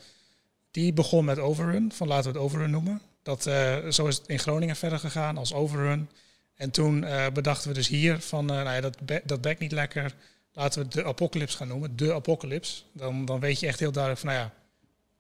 [0.71, 1.93] die begon met Overrun.
[1.93, 3.01] Van laten we het Overrun noemen.
[3.23, 6.11] Dat, uh, zo is het in Groningen verder gegaan als overrun.
[6.55, 10.15] En toen uh, bedachten we dus hier van, nou ja, dat, dat bekt niet lekker.
[10.53, 11.97] Laten we de apocalypse gaan noemen.
[11.97, 12.83] De apocalypse.
[12.93, 14.53] Dan, dan weet je echt heel duidelijk van, nou ja,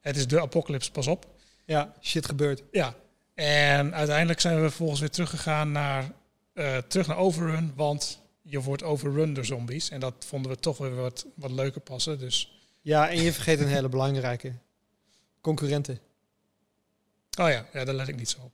[0.00, 1.26] het is de apocalypse, pas op.
[1.64, 2.62] Ja, shit gebeurt.
[2.70, 2.94] Ja.
[3.34, 6.12] En uiteindelijk zijn we vervolgens weer teruggegaan naar,
[6.88, 7.72] terug naar overrun.
[7.76, 9.90] Want je wordt overrun door zombies.
[9.90, 12.18] En dat vonden we toch weer wat, wat leuker passen.
[12.18, 12.60] Dus.
[12.80, 14.52] Ja, en je vergeet een hele belangrijke.
[15.40, 15.98] Concurrenten.
[17.40, 18.52] Oh ja, ja daar let ik niet zo op.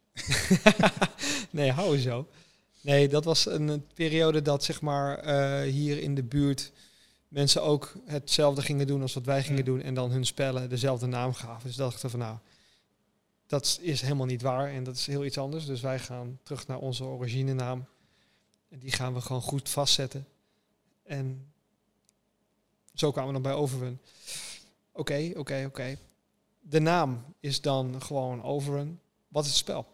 [1.50, 2.28] nee, hou zo.
[2.80, 6.72] Nee, dat was een, periode dat zeg maar uh, hier in de buurt
[7.28, 11.06] mensen ook hetzelfde gingen doen als wat wij gingen doen en dan hun spellen dezelfde
[11.06, 11.66] naam gaven.
[11.66, 12.38] Dus dachten van nou,
[13.46, 15.66] dat is helemaal niet waar en dat is heel iets anders.
[15.66, 17.86] Dus wij gaan terug naar onze originenaam
[18.74, 20.26] en die gaan we gewoon goed vastzetten.
[21.02, 21.52] En
[22.94, 23.98] zo kwamen we dan bij Overwin.
[24.92, 25.96] Oké, oké, oké
[26.68, 29.00] de naam is dan gewoon Overrun.
[29.28, 29.86] Wat is het spel?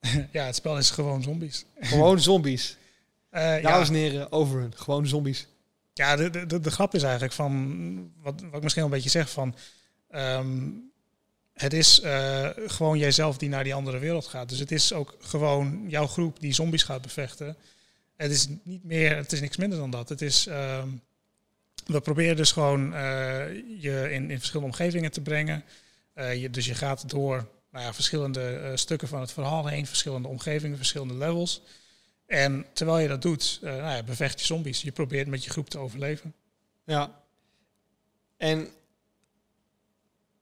[0.32, 1.64] ja, het spel is gewoon zombies.
[1.80, 2.76] Gewoon zombies.
[3.32, 4.72] uh, Dames en heren, Overrun.
[4.76, 5.46] Gewoon zombies.
[5.92, 9.30] Ja, de, de, de, grap is eigenlijk van, wat, wat ik misschien een beetje zeg
[9.30, 9.54] van,
[10.10, 10.91] um,
[11.52, 14.48] het is uh, gewoon jijzelf die naar die andere wereld gaat.
[14.48, 17.56] Dus het is ook gewoon jouw groep die zombies gaat bevechten.
[18.16, 20.08] Het is niet meer, het is niks minder dan dat.
[20.08, 21.00] Het is, um,
[21.86, 23.00] we proberen dus gewoon uh,
[23.80, 25.64] je in, in verschillende omgevingen te brengen.
[26.14, 30.28] Uh, je, dus je gaat door nou ja, verschillende stukken van het verhaal heen, verschillende
[30.28, 31.62] omgevingen, verschillende levels.
[32.26, 34.82] En terwijl je dat doet, nou ja, bevecht je zombies.
[34.82, 36.34] Je probeert met je groep te overleven.
[36.84, 37.22] Ja.
[38.36, 38.68] En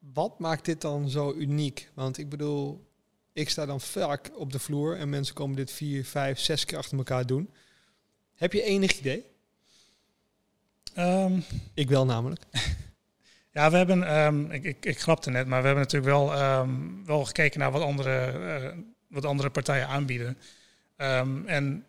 [0.00, 1.90] wat maakt dit dan zo uniek?
[1.94, 2.88] Want ik bedoel,
[3.32, 6.78] ik sta dan vaak op de vloer en mensen komen dit vier, vijf, zes keer
[6.78, 7.50] achter elkaar doen.
[8.34, 9.24] Heb je enig idee?
[10.98, 12.42] Um, ik wel namelijk.
[13.52, 17.06] ja, we hebben, um, ik, ik, ik grapte net, maar we hebben natuurlijk wel, um,
[17.06, 18.32] wel gekeken naar wat andere,
[18.62, 20.38] uh, wat andere partijen aanbieden.
[21.46, 21.84] en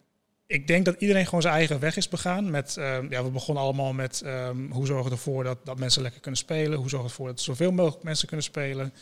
[0.52, 2.50] ik denk dat iedereen gewoon zijn eigen weg is begaan.
[2.50, 2.74] Met,
[3.10, 4.24] ja, we begonnen allemaal met
[4.70, 6.78] hoe zorgen we ervoor dat, dat mensen lekker kunnen spelen.
[6.78, 8.94] Hoe zorgen we ervoor dat zoveel mogelijk mensen kunnen spelen.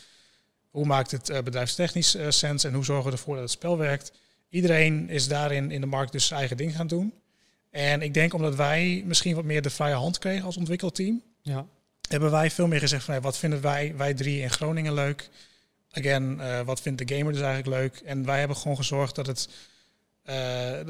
[0.69, 3.77] Hoe maakt het uh, bedrijfstechnisch uh, sens en hoe zorgen we ervoor dat het spel
[3.77, 4.11] werkt.
[4.49, 7.13] Iedereen is daarin in de markt dus zijn eigen ding gaan doen.
[7.69, 11.65] En ik denk omdat wij misschien wat meer de vrije hand kregen als ontwikkelteam, ja.
[12.09, 15.29] hebben wij veel meer gezegd van hey, wat vinden wij, wij drie in Groningen leuk?
[15.91, 18.01] again, uh, wat vindt de gamer dus eigenlijk leuk?
[18.05, 19.49] En wij hebben gewoon gezorgd dat het
[20.25, 20.35] uh,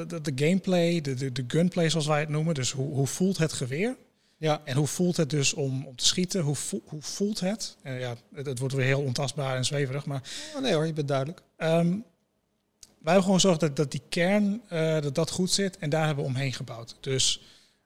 [0.08, 3.38] de, de, gameplay, de, de, de, gunplay zoals wij het noemen, dus hoe, hoe voelt
[3.38, 3.98] het geweer?
[4.38, 4.62] Ja.
[4.64, 6.42] En hoe voelt het dus om, om te schieten?
[6.42, 7.78] Hoe, hoe voelt het?
[7.82, 10.22] En ja, het, het, wordt weer heel ontastbaar en zweverig, maar...
[10.56, 11.42] Oh nee hoor, je bent duidelijk.
[11.58, 12.06] Um,
[13.00, 16.06] wij hebben gewoon gezorgd dat, dat die kern, uh, dat dat goed zit en daar
[16.06, 16.96] hebben we omheen gebouwd.
[17.00, 17.42] Dus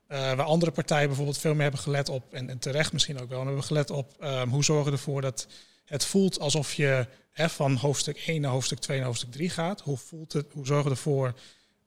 [0.10, 3.30] uh, waar andere partijen bijvoorbeeld veel meer hebben gelet op, en, en terecht misschien ook
[3.30, 5.48] wel, hebben we gelet op um, hoe zorgen we ervoor dat
[5.86, 9.82] het voelt alsof je hè, van hoofdstuk 1 naar hoofdstuk 2 naar hoofdstuk 3 gaat.
[9.82, 10.46] Hoe voelt het?
[10.52, 11.34] Hoe zorgen we ervoor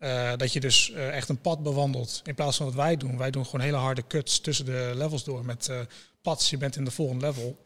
[0.01, 3.19] uh, dat je dus uh, echt een pad bewandelt in plaats van wat wij doen?
[3.19, 5.81] Wij doen gewoon hele harde cuts tussen de levels door met uh,
[6.23, 6.51] pads.
[6.51, 7.65] Je bent in de volgende level.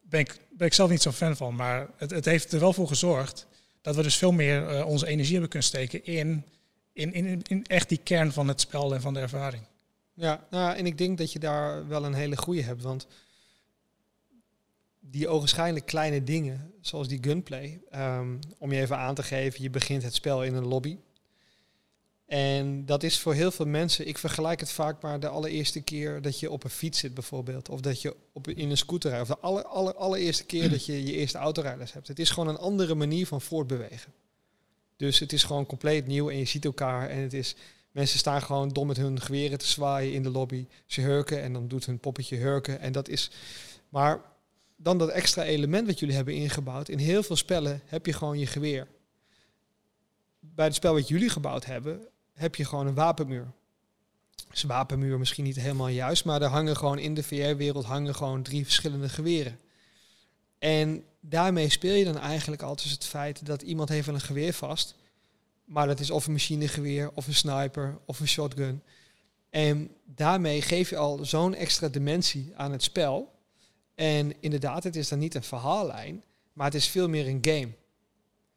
[0.00, 2.72] Ben ik, ben ik zelf niet zo fan van, maar het, het heeft er wel
[2.72, 3.46] voor gezorgd
[3.82, 6.44] dat we dus veel meer onze energie hebben kunnen steken in,
[6.92, 9.62] in, in, in echt die kern van het spel en van de ervaring.
[10.12, 13.06] Ja, nou, en ik denk dat je daar wel een hele goede hebt, want
[15.10, 19.70] die ogenschijnlijk kleine dingen, zoals die gunplay, um, om je even aan te geven, je
[19.70, 20.98] begint het spel in een lobby.
[22.26, 26.22] En dat is voor heel veel mensen, ik vergelijk het vaak maar de allereerste keer
[26.22, 27.68] dat je op een fiets zit bijvoorbeeld.
[27.68, 29.30] Of dat je op, in een scooter rijdt.
[29.30, 32.08] Of de aller, aller, allereerste keer dat je je eerste autorijders hebt.
[32.08, 34.12] Het is gewoon een andere manier van voortbewegen.
[34.96, 37.08] Dus het is gewoon compleet nieuw en je ziet elkaar.
[37.08, 37.56] En het is,
[37.90, 40.66] mensen staan gewoon dom met hun geweren te zwaaien in de lobby.
[40.86, 42.80] Ze hurken en dan doet hun poppetje hurken.
[42.80, 43.30] En dat is,
[43.88, 44.20] maar
[44.76, 46.88] dan dat extra element wat jullie hebben ingebouwd.
[46.88, 48.88] In heel veel spellen heb je gewoon je geweer.
[50.40, 53.52] Bij het spel wat jullie gebouwd hebben, heb je gewoon een wapenmuur.
[54.50, 58.42] Dus wapenmuur misschien niet helemaal juist, maar er hangen gewoon in de VR-wereld hangen gewoon
[58.42, 59.58] drie verschillende geweren.
[60.58, 64.94] En daarmee speel je dan eigenlijk altijd het feit dat iemand heeft een geweer vast.
[65.64, 68.82] Maar dat is of een machinegeweer, of een sniper, of een shotgun.
[69.50, 73.34] En daarmee geef je al zo'n extra dimensie aan het spel.
[73.96, 77.68] En inderdaad, het is dan niet een verhaallijn, maar het is veel meer een game.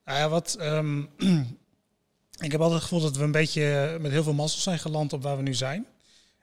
[0.05, 0.57] Nou ja, wat.
[0.61, 1.09] Um,
[2.45, 5.13] ik heb altijd het gevoel dat we een beetje met heel veel mazzel zijn geland
[5.13, 5.85] op waar we nu zijn.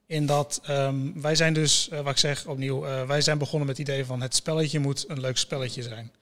[0.06, 3.66] In dat um, wij zijn dus, uh, wat ik zeg opnieuw, uh, wij zijn begonnen
[3.66, 6.12] met het idee van het spelletje moet een leuk spelletje zijn.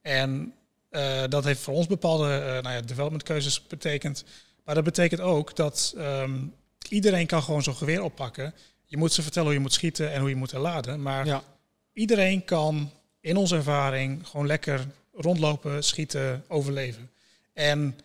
[0.00, 0.54] En
[0.90, 4.24] uh, dat heeft voor ons bepaalde nou ja, development keuzes betekend.
[4.64, 6.54] Maar dat betekent ook dat um,
[6.88, 8.54] iedereen kan gewoon zo'n geweer oppakken.
[8.84, 11.02] Je moet ze vertellen hoe je moet schieten en hoe je moet laden.
[11.02, 11.42] Maar ja
[11.92, 17.10] iedereen kan in onze ervaring gewoon lekker rondlopen, schieten, overleven.
[17.52, 17.98] En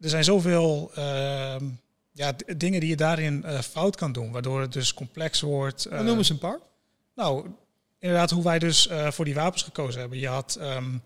[0.00, 1.56] er zijn zoveel uh,
[2.12, 5.86] ja, dingen die je daarin uh, fout kan doen, waardoor het dus complex wordt.
[5.86, 6.58] Uh, noem eens een paar.
[7.14, 7.48] Nou,
[7.98, 10.18] inderdaad, hoe wij dus uh, voor die wapens gekozen hebben.
[10.18, 11.02] Je had, um,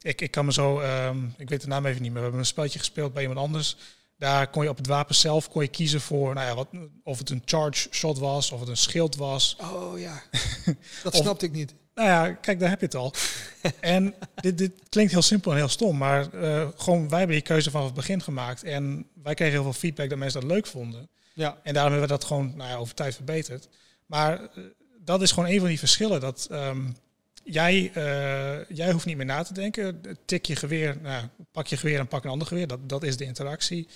[0.00, 2.40] ik, ik kan me zo, um, ik weet de naam even niet meer, we hebben
[2.40, 3.76] een spelletje gespeeld bij iemand anders.
[4.22, 6.68] Daar kon je op het wapen zelf kon je kiezen voor, nou ja, wat,
[7.04, 9.56] of het een charge shot was, of het een schild was.
[9.60, 10.22] Oh ja,
[11.02, 11.74] dat snapte ik niet.
[11.94, 13.14] Nou ja, kijk, daar heb je het al.
[13.80, 17.46] en dit, dit klinkt heel simpel en heel stom, maar uh, gewoon wij hebben die
[17.46, 18.62] keuze vanaf het begin gemaakt.
[18.62, 21.08] En wij kregen heel veel feedback dat mensen dat leuk vonden.
[21.34, 21.58] Ja.
[21.62, 23.68] En daarom hebben we dat gewoon nou ja, over tijd verbeterd.
[24.06, 24.64] Maar uh,
[25.04, 26.20] dat is gewoon een van die verschillen.
[26.20, 26.96] Dat um,
[27.44, 30.00] jij, uh, jij hoeft niet meer na te denken.
[30.24, 32.66] Tik je geweer, nou, pak je geweer en pak een ander geweer.
[32.66, 33.88] Dat, dat is de interactie.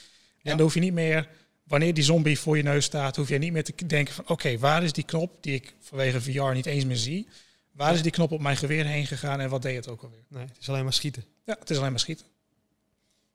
[0.51, 1.29] En dan hoef je niet meer,
[1.63, 4.59] wanneer die zombie voor je neus staat, hoef je niet meer te denken van oké,
[4.59, 7.29] waar is die knop die ik vanwege VR niet eens meer zie?
[7.73, 10.25] Waar is die knop op mijn geweer heen gegaan en wat deed het ook alweer?
[10.29, 11.25] Nee, het is alleen maar schieten.
[11.45, 12.27] Ja, het is alleen maar schieten.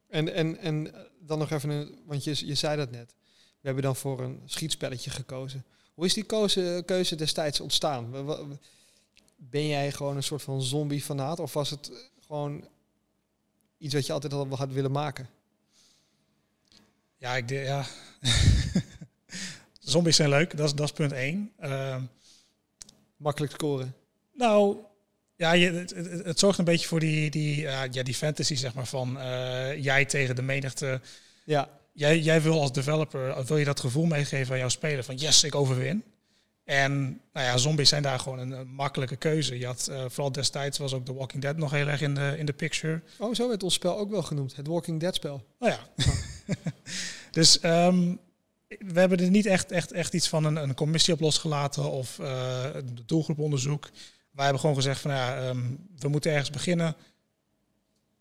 [0.08, 3.14] En, en, en dan nog even, een, want je, je zei dat net.
[3.34, 5.66] We hebben dan voor een schietspelletje gekozen.
[5.94, 8.12] Hoe is die keuze, keuze destijds ontstaan?
[9.36, 11.40] Ben jij gewoon een soort van zombie-fanaat?
[11.40, 11.92] Of was het
[12.26, 12.68] gewoon
[13.78, 15.30] iets wat je altijd al had willen maken?
[17.22, 17.86] Ja, ik de, ja.
[19.80, 21.52] Zombies zijn leuk, dat is, dat is punt één.
[21.64, 21.96] Uh,
[23.18, 23.96] Makkelijk scoren.
[24.34, 24.78] Nou,
[25.36, 28.56] ja, je, het, het, het, zorgt een beetje voor die, die, uh, ja, die fantasy,
[28.56, 31.02] zeg maar, van uh, jij tegen de menigte.
[31.44, 31.70] Ja.
[31.94, 35.44] Jij, jij wil als developer, wil je dat gevoel meegeven aan jouw speler van yes,
[35.44, 36.04] ik overwin.
[36.64, 39.60] En nou ja, zombies zijn daar gewoon een, een makkelijke keuze.
[39.60, 42.36] Je had, uh, vooral destijds was ook The Walking Dead nog heel erg in de,
[42.38, 43.02] in de picture.
[43.18, 44.56] Oh, zo werd ons spel ook wel genoemd.
[44.56, 45.46] Het Walking Dead spel.
[45.60, 45.80] Oh ja.
[47.32, 48.20] dus um,
[48.80, 52.20] we hebben er niet echt, echt, echt iets van een, een commissie op losgelaten of
[52.20, 52.66] uh,
[53.06, 53.90] doelgroeponderzoek.
[54.32, 56.96] Wij hebben gewoon gezegd van ja, um, we moeten ergens beginnen.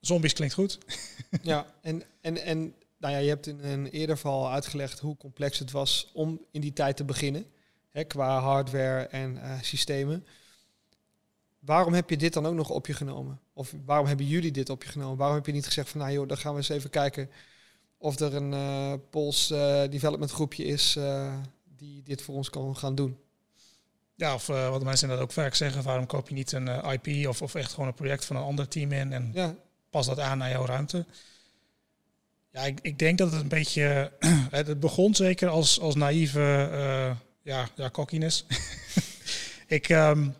[0.00, 0.78] Zombies klinkt goed.
[1.42, 5.58] ja, en, en, en nou ja, je hebt in een eerder verhaal uitgelegd hoe complex
[5.58, 7.46] het was om in die tijd te beginnen.
[7.90, 10.26] Hè, qua hardware en uh, systemen.
[11.58, 13.40] Waarom heb je dit dan ook nog op je genomen?
[13.52, 15.16] Of waarom hebben jullie dit op je genomen?
[15.16, 17.30] Waarom heb je niet gezegd van nou joh, dan gaan we eens even kijken
[18.00, 21.34] of er een uh, Pools uh, development groepje is uh,
[21.76, 23.18] die dit voor ons kan gaan doen?
[24.14, 27.42] ja, of wat mensen dat ook vaak zeggen, waarom koop je niet een IP of,
[27.42, 29.54] of echt gewoon een project van een ander team in en ja.
[29.90, 31.06] pas dat aan naar jouw ruimte?
[32.52, 34.12] Ja, ik, ik denk dat het een beetje,
[34.50, 36.40] het begon zeker als, als naïeve,
[37.42, 38.46] ja, ja, cockiness.
[39.66, 40.34] ik, um,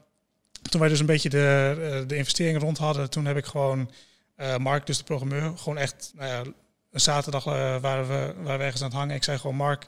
[0.62, 3.90] toen wij dus een beetje de, de investeringen rond hadden, toen heb ik gewoon
[4.58, 6.52] Mark, dus de programmeur, gewoon echt nou ja,
[6.90, 9.14] een zaterdag uh, waren, we, waren we ergens aan het hangen.
[9.14, 9.86] Ik zei gewoon, Mark,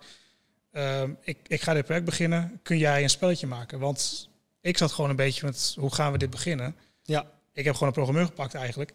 [0.72, 2.60] uh, ik, ik ga dit project beginnen.
[2.62, 3.78] Kun jij een spelletje maken?
[3.78, 4.28] Want
[4.60, 6.76] ik zat gewoon een beetje met, hoe gaan we dit beginnen?
[7.02, 7.26] Ja.
[7.52, 8.92] Ik heb gewoon een programmeur gepakt eigenlijk.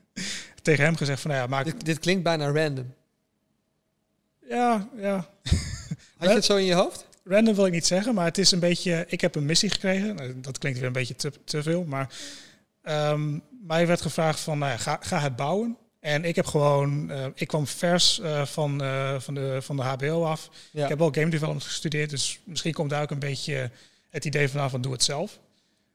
[0.62, 1.64] Tegen hem gezegd van, nou ja, maak...
[1.64, 2.94] Dit, dit klinkt bijna random.
[4.48, 5.14] Ja, ja.
[6.18, 7.06] Had je het zo in je hoofd?
[7.24, 9.04] Random wil ik niet zeggen, maar het is een beetje...
[9.08, 10.14] Ik heb een missie gekregen.
[10.14, 12.14] Nou, dat klinkt weer een beetje te, te veel, maar...
[12.82, 15.76] Um, mij werd gevraagd van, nou ja, ga, ga het bouwen.
[16.06, 19.82] En ik heb gewoon, uh, ik kwam vers uh, van, uh, van, de, van de
[19.82, 20.50] HBO af.
[20.70, 20.82] Ja.
[20.82, 23.70] Ik heb wel game development gestudeerd, dus misschien komt daar ook een beetje
[24.10, 25.38] het idee vanaf van doe het zelf.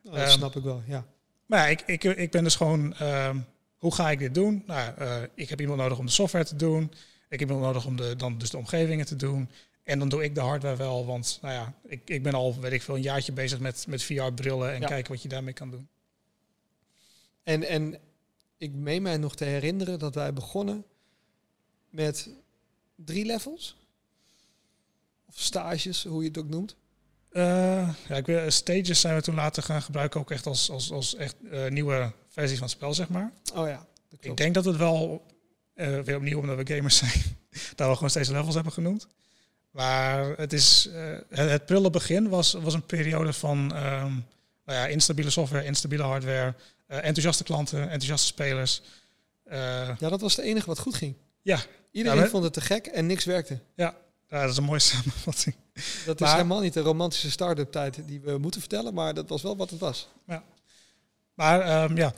[0.05, 1.05] Oh, dat um, snap ik wel, ja.
[1.45, 3.45] Maar ja, ik, ik, ik ben dus gewoon, um,
[3.77, 4.63] hoe ga ik dit doen?
[4.65, 4.93] Nou,
[5.35, 6.91] ik heb iemand nodig om de software te doen.
[7.29, 9.49] Ik heb iemand nodig om de, dan dus de omgevingen te doen.
[9.83, 12.71] En dan doe ik de hardware wel, want nou ja, ik, ik ben al, weet
[12.71, 14.87] ik veel, een jaartje bezig met, met VR-brillen en ja.
[14.87, 15.87] kijken wat je daarmee kan doen.
[17.43, 17.99] En, en
[18.61, 20.85] ik meen mij nog te herinneren dat wij begonnen
[21.89, 22.29] met
[22.95, 23.77] drie levels.
[25.27, 26.75] Of stages, hoe je het ook noemt.
[27.31, 30.91] Uh, ja, ik weet, stages zijn we toen later gaan gebruiken ook echt als, als,
[30.91, 33.31] als echt uh, nieuwe versie van het spel, zeg maar.
[33.53, 33.87] Oh ja.
[34.19, 35.25] Ik denk dat het wel,
[35.75, 37.21] uh, weer opnieuw omdat we gamers zijn,
[37.75, 39.07] dat we gewoon steeds levels hebben genoemd.
[39.71, 40.89] Maar het is,
[41.29, 44.25] het, het prille begin was, was een periode van um,
[44.65, 46.55] nou ja, instabiele software, instabiele hardware,
[46.95, 48.81] enthousiaste klanten, enthousiaste spelers.
[49.47, 49.57] Uh,
[49.99, 51.15] ja, dat was het enige wat goed ging.
[51.41, 51.59] Ja.
[51.91, 53.59] Iedereen ja, vond het te gek en niks werkte.
[53.75, 53.95] Ja,
[54.27, 55.55] ja dat is een mooie samenvatting.
[56.05, 59.41] Dat is helemaal niet de romantische start-up tijd die we moeten vertellen, maar dat was
[59.41, 60.07] wel wat het was.
[60.27, 60.43] Ja.
[61.33, 62.13] Maar um, ja,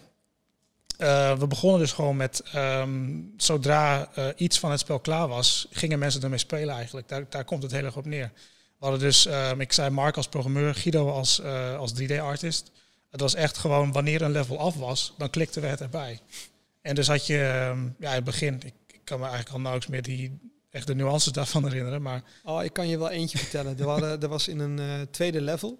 [0.98, 5.68] uh, we begonnen dus gewoon met, um, zodra uh, iets van het spel klaar was,
[5.72, 7.08] gingen mensen ermee spelen eigenlijk.
[7.08, 8.32] Daar, daar komt het heel erg op neer.
[8.80, 12.72] We hadden dus, um, ik zei Mark als programmeur, Guido als, uh, als 3D-artist.
[13.14, 16.20] Het was echt gewoon wanneer een level af was, dan klikten we het erbij.
[16.82, 17.36] En dus had je,
[18.00, 20.96] ja, in het begin, ik, ik kan me eigenlijk al nauwelijks meer die, echt de
[20.96, 22.02] nuances daarvan herinneren.
[22.02, 22.24] Maar...
[22.44, 23.80] Oh, ik kan je wel eentje vertellen.
[23.80, 25.80] Er, waren, er was in een uh, tweede level,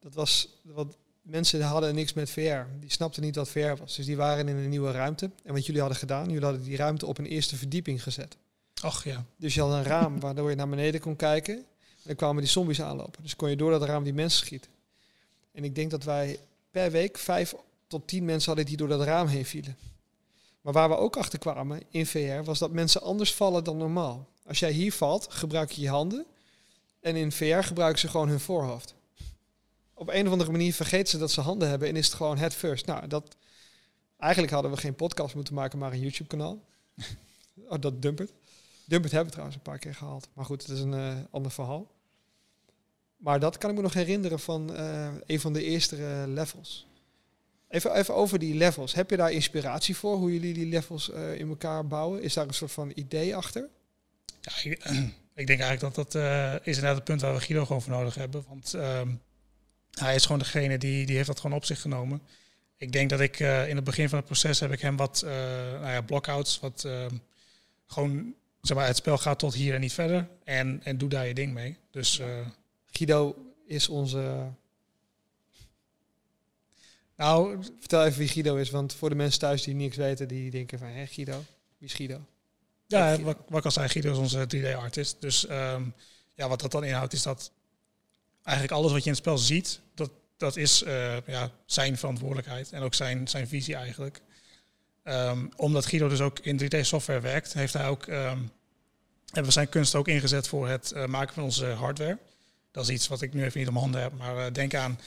[0.00, 2.80] dat was, wat mensen hadden niks met VR.
[2.80, 3.96] Die snapten niet wat VR was.
[3.96, 5.30] Dus die waren in een nieuwe ruimte.
[5.44, 8.36] En wat jullie hadden gedaan, jullie hadden die ruimte op een eerste verdieping gezet.
[8.82, 9.24] Ach ja.
[9.36, 11.54] Dus je had een raam waardoor je naar beneden kon kijken.
[11.54, 11.64] En
[12.04, 13.22] dan kwamen die zombies aanlopen.
[13.22, 14.70] Dus kon je door dat raam die mensen schieten.
[15.58, 16.38] En ik denk dat wij
[16.70, 17.54] per week vijf
[17.86, 19.76] tot tien mensen hadden die door dat raam heen vielen.
[20.60, 24.28] Maar waar we ook achter kwamen in VR was dat mensen anders vallen dan normaal.
[24.46, 26.26] Als jij hier valt, gebruik je je handen.
[27.00, 28.94] En in VR gebruiken ze gewoon hun voorhoofd.
[29.94, 32.38] Op een of andere manier vergeten ze dat ze handen hebben en is het gewoon
[32.38, 32.86] head first.
[32.86, 33.36] Nou, dat,
[34.18, 36.64] eigenlijk hadden we geen podcast moeten maken, maar een YouTube kanaal.
[37.68, 38.32] oh, dat Dumpert.
[38.84, 40.28] Dumpert hebben we trouwens een paar keer gehaald.
[40.32, 41.96] Maar goed, het is een uh, ander verhaal.
[43.18, 46.86] Maar dat kan ik me nog herinneren van uh, een van de eerste uh, levels.
[47.68, 48.94] Even, even over die levels.
[48.94, 52.22] Heb je daar inspiratie voor, hoe jullie die levels uh, in elkaar bouwen?
[52.22, 53.68] Is daar een soort van idee achter?
[54.40, 54.84] Ja, ik,
[55.34, 56.14] ik denk eigenlijk dat dat
[56.64, 58.44] is inderdaad het punt waar we Guido gewoon voor nodig hebben.
[58.48, 59.08] Want ehm,
[59.90, 62.22] hij is gewoon degene die, die heeft dat gewoon op zich genomen.
[62.76, 65.22] Ik denk dat ik in het begin van het proces heb ik hem wat
[65.80, 67.14] nou ja, blockouts, wat ehm,
[67.86, 70.28] gewoon zeg maar, het spel gaat tot hier en niet verder.
[70.44, 71.76] En, en doe daar je ding mee.
[71.90, 72.20] Dus
[72.98, 74.50] Guido is onze.
[77.16, 80.50] Nou, vertel even wie Guido is, want voor de mensen thuis die niks weten, die
[80.50, 81.44] denken van, hé Guido,
[81.78, 82.20] wie is Guido?
[82.86, 83.24] Ja, Guido.
[83.24, 85.16] Wat, wat ik al zei, Guido is onze 3D-artist.
[85.20, 85.94] Dus um,
[86.34, 87.52] ja, wat dat dan inhoudt, is dat
[88.42, 92.72] eigenlijk alles wat je in het spel ziet, dat, dat is uh, ja, zijn verantwoordelijkheid
[92.72, 94.20] en ook zijn, zijn visie eigenlijk.
[95.04, 98.50] Um, omdat Guido dus ook in 3D-software werkt, heeft hij ook, um,
[99.26, 102.18] hebben we zijn kunst ook ingezet voor het uh, maken van onze hardware.
[102.78, 104.12] Dat is iets wat ik nu even niet om handen heb.
[104.12, 104.98] Maar uh, denk aan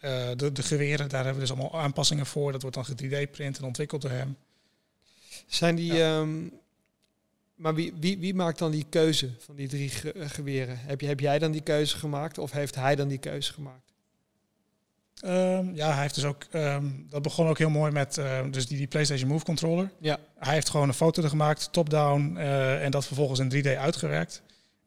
[0.00, 1.08] uh, de, de, geweren.
[1.08, 2.52] Daar hebben we dus allemaal aanpassingen voor.
[2.52, 4.36] Dat wordt dan 3D-print en ontwikkeld door hem.
[5.46, 5.92] Zijn die...
[5.92, 6.18] Ja.
[6.18, 6.52] Um,
[7.54, 10.78] maar wie, wie, wie maakt dan die keuze van die drie ge geweren?
[10.78, 13.92] Heb, je, heb jij dan die keuze gemaakt of heeft hij dan die keuze gemaakt?
[15.24, 16.46] Um, ja, hij heeft dus ook.
[16.52, 19.90] Um, dat begon ook heel mooi met uh, dus die, die PlayStation Move controller.
[19.98, 20.18] Ja.
[20.38, 24.42] Hij heeft gewoon een foto er gemaakt, top-down, uh, en dat vervolgens in 3D uitgewerkt.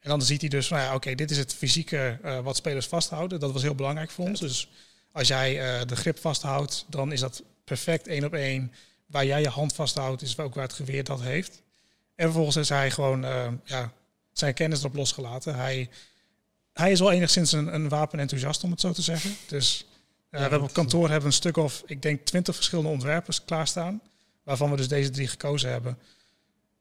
[0.05, 2.87] En dan ziet hij dus, nou ja, oké, dit is het fysieke uh, wat spelers
[2.87, 3.39] vasthouden.
[3.39, 4.39] Dat was heel belangrijk voor ons.
[4.39, 4.69] Dus
[5.11, 8.71] als jij uh, de grip vasthoudt, dan is dat perfect één op één.
[9.05, 11.61] Waar jij je hand vasthoudt, is ook waar het geweer dat heeft.
[12.15, 13.91] En vervolgens is hij gewoon uh, ja,
[14.31, 15.55] zijn kennis erop losgelaten.
[15.55, 15.89] Hij
[16.73, 19.35] hij is wel enigszins een, een wapenenthousiast, om het zo te zeggen.
[19.47, 19.85] Dus
[20.29, 24.01] we hebben op kantoor hebben we een stuk of, ik denk, twintig verschillende ontwerpers klaarstaan.
[24.43, 25.97] Waarvan we dus deze drie gekozen hebben.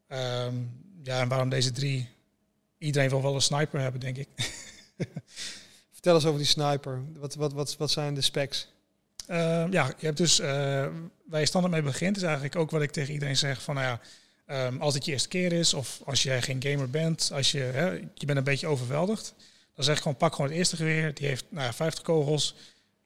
[0.07, 0.55] Ehm,
[1.03, 2.14] ja, en waarom deze drie?
[2.77, 4.27] Iedereen wil wel een sniper hebben, denk ik.
[5.91, 7.03] Vertel eens over die sniper.
[7.17, 8.73] Wat, wat, wat, wat zijn de specs?
[9.27, 10.47] Ehm, ja, je hebt dus, uh,
[11.25, 13.87] waar je standaard mee begint, is eigenlijk ook wat ik tegen iedereen zeg van, nou
[13.87, 13.99] ja,
[14.45, 17.59] ehm, als het je eerste keer is, of als jij geen gamer bent, als je,
[17.59, 19.33] hè, je bent een beetje overweldigd,
[19.73, 21.13] dan zeg ik gewoon, pak gewoon het eerste geweer.
[21.13, 22.55] Die heeft nou ja, 50 kogels,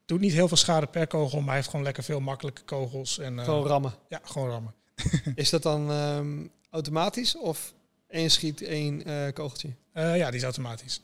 [0.05, 3.19] doet niet heel veel schade per kogel, maar hij heeft gewoon lekker veel makkelijke kogels.
[3.19, 3.93] En, uh, gewoon rammen?
[4.09, 4.73] Ja, gewoon rammen.
[5.35, 7.73] is dat dan um, automatisch of
[8.09, 9.69] één schiet, één uh, kogeltje?
[9.93, 11.01] Uh, ja, die is automatisch.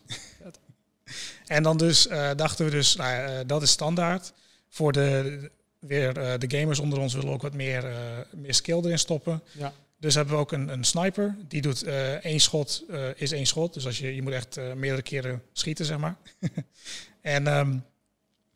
[1.46, 4.34] en dan dus dachten we dus, nou, dat is standaard
[4.70, 5.50] voor de,
[5.80, 7.86] weer de gamers onder ons willen ook wat meer,
[8.32, 9.42] meer skill erin stoppen.
[9.52, 9.74] Ja.
[10.00, 11.36] Dus hebben we ook een, een sniper.
[11.48, 12.84] Die doet uh, één schot,
[13.16, 13.74] is één schot.
[13.74, 16.16] Dus als je, je moet echt meerdere keren schieten, zeg maar.
[17.22, 17.84] en um,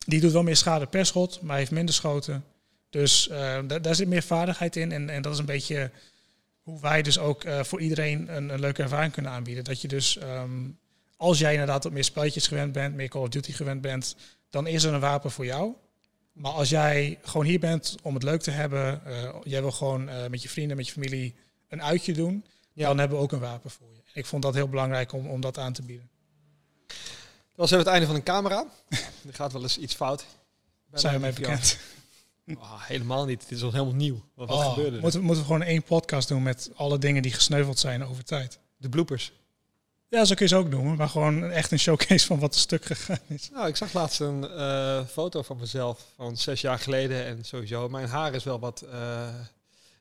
[0.06, 2.44] die doet wel meer schade per schot, maar heeft minder schoten.
[2.90, 3.28] Dus
[3.66, 4.92] daar zit meer vaardigheid in.
[4.92, 5.90] En, en dat is een beetje
[6.70, 9.64] hoe wij dus ook voor iedereen een, een, leuke ervaring kunnen aanbieden.
[9.64, 10.78] Dat je dus, um,
[11.16, 14.16] als jij inderdaad wat meer spelletjes gewend bent, meer Call of Duty gewend bent,
[14.50, 15.74] dan is er een wapen voor jou.
[16.32, 20.08] Maar als jij gewoon hier bent om het leuk te hebben, uh, jij wil gewoon
[20.08, 21.34] uh, met je vrienden, met je familie
[21.68, 22.86] een uitje doen, ja.
[22.86, 24.00] dan hebben we ook een wapen voor je.
[24.12, 26.10] Ik vond dat heel belangrijk om, om dat aan te bieden.
[26.86, 26.96] Dat
[27.54, 28.66] was even het einde van een camera.
[29.28, 30.26] er gaat wel eens iets fout.
[30.92, 31.78] Zijn we mee bekend?
[32.46, 33.42] Oh, helemaal niet.
[33.42, 34.22] Het is al helemaal nieuw.
[34.34, 35.02] Wat, wat oh, gebeurde er?
[35.02, 38.58] Moeten, moeten we gewoon één podcast doen met alle dingen die gesneuveld zijn over tijd?
[38.76, 39.32] De bloopers.
[40.08, 42.60] Ja, zo kun je ze ook noemen, maar gewoon echt een showcase van wat er
[42.60, 43.50] stuk gegaan is.
[43.50, 47.88] Nou, ik zag laatst een uh, foto van mezelf van zes jaar geleden en sowieso.
[47.88, 49.28] Mijn haar is wel wat uh,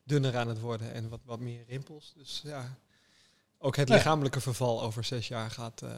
[0.03, 2.13] dunner aan het worden en wat, wat meer rimpels.
[2.17, 2.77] Dus ja,
[3.57, 5.89] ook het lichamelijke verval over zes jaar gaat uh,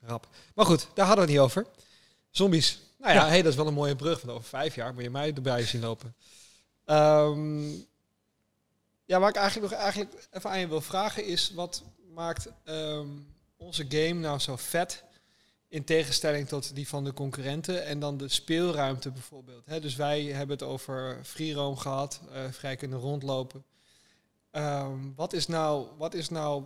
[0.00, 0.28] rap.
[0.54, 1.66] Maar goed, daar hadden we het niet over.
[2.30, 2.78] Zombies.
[2.98, 3.28] Nou ja, ja.
[3.28, 4.20] Hey, dat is wel een mooie brug.
[4.20, 6.14] Want over vijf jaar moet je mij erbij zien lopen.
[6.86, 7.86] Um,
[9.04, 11.82] ja, waar ik eigenlijk nog eigenlijk even aan je wil vragen is, wat
[12.14, 12.48] maakt...
[12.64, 13.28] Um,
[13.60, 15.04] onze game nou zo vet
[15.68, 19.66] in tegenstelling tot die van de concurrenten en dan de speelruimte bijvoorbeeld.
[19.66, 19.80] Hè?
[19.80, 23.64] Dus wij hebben het over free roam gehad, uh, vrij kunnen rondlopen.
[24.52, 26.64] Um, wat, is nou, wat is nou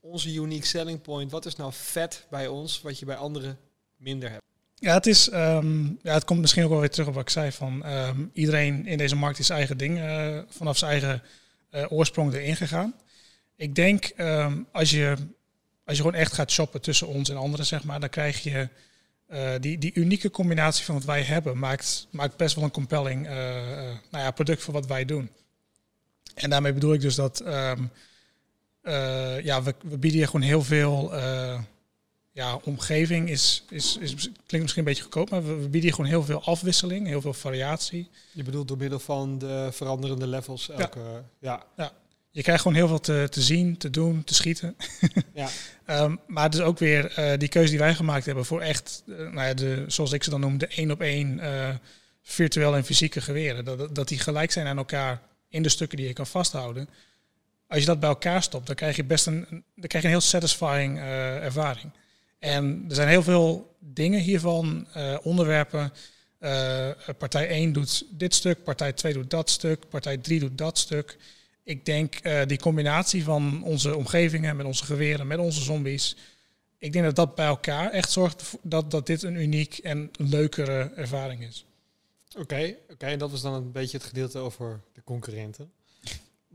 [0.00, 1.30] onze unique selling point?
[1.30, 3.58] Wat is nou vet bij ons wat je bij anderen
[3.96, 4.42] minder hebt?
[4.74, 7.30] Ja, het, is, um, ja, het komt misschien ook wel weer terug op wat ik
[7.30, 7.52] zei.
[7.52, 11.22] Van, um, iedereen in deze markt is zijn eigen ding uh, vanaf zijn eigen
[11.74, 12.94] uh, oorsprong erin gegaan.
[13.56, 14.12] Ik denk
[14.72, 15.16] als je
[15.84, 18.68] als je gewoon echt gaat shoppen tussen ons en anderen, zeg maar, dan krijg je
[19.30, 23.26] uh, die, die unieke combinatie van wat wij hebben, maakt, maakt best wel een compelling
[24.10, 25.30] nou ja, product voor wat wij doen.
[26.34, 27.42] En daarmee bedoel ik dus dat
[29.42, 31.12] ja, we, we bieden hier gewoon heel veel.
[32.34, 35.94] Ja, omgeving is, is, is, klinkt misschien een beetje goedkoop, maar we, we bieden hier
[35.94, 38.10] gewoon heel veel afwisseling, heel veel variatie.
[38.32, 41.00] Je bedoelt door middel van de veranderende levels elke.
[41.00, 41.22] Ja.
[41.38, 41.66] ja.
[41.76, 41.92] ja
[42.34, 44.76] je krijgt gewoon heel veel te, te zien, te doen, te schieten.
[45.34, 45.48] ja.
[45.86, 49.02] um, maar het is ook weer uh, die keuze die wij gemaakt hebben voor echt,
[49.06, 51.68] uh, nou ja, de, zoals ik ze dan noem, de één op één uh,
[52.22, 53.64] virtuele en fysieke geweren.
[53.64, 56.88] Dat, dat die gelijk zijn aan elkaar in de stukken die je kan vasthouden.
[57.68, 60.16] Als je dat bij elkaar stopt, dan krijg je best een, dan krijg je een
[60.16, 61.92] heel satisfying ervaring.
[62.44, 64.86] En er zijn heel veel dingen hiervan,
[65.22, 65.92] onderwerpen.
[67.18, 71.16] partij 1 doet dit stuk, partij 2 doet dat stuk, partij 3 doet dat stuk
[71.64, 76.16] ik denk uh, die combinatie van onze omgevingen met onze geweren, met onze zombies.
[76.78, 80.92] Ik denk dat dat bij elkaar echt zorgt dat, dat dit een uniek en leukere
[80.96, 81.66] ervaring is.
[82.38, 83.06] Oké, oké.
[83.06, 85.72] en dat was dan een beetje het gedeelte over de concurrenten.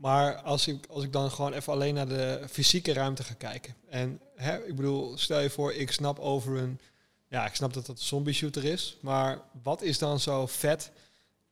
[0.00, 3.74] Maar als ik, als ik dan gewoon even alleen naar de fysieke ruimte ga kijken.
[3.88, 6.80] En hè, ik bedoel, stel je voor, ik snap over een.
[7.28, 8.96] Ja, ik snap dat dat een zombie shooter is.
[9.00, 10.90] Maar wat is dan zo vet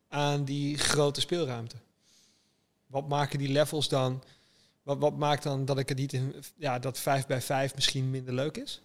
[0.08, 1.76] aan die grote speelruimte?
[2.88, 4.22] wat maken die levels dan?
[4.82, 8.10] Wat, wat maakt dan dat ik het niet in, ja, dat 5 bij 5 misschien
[8.10, 8.80] minder leuk is?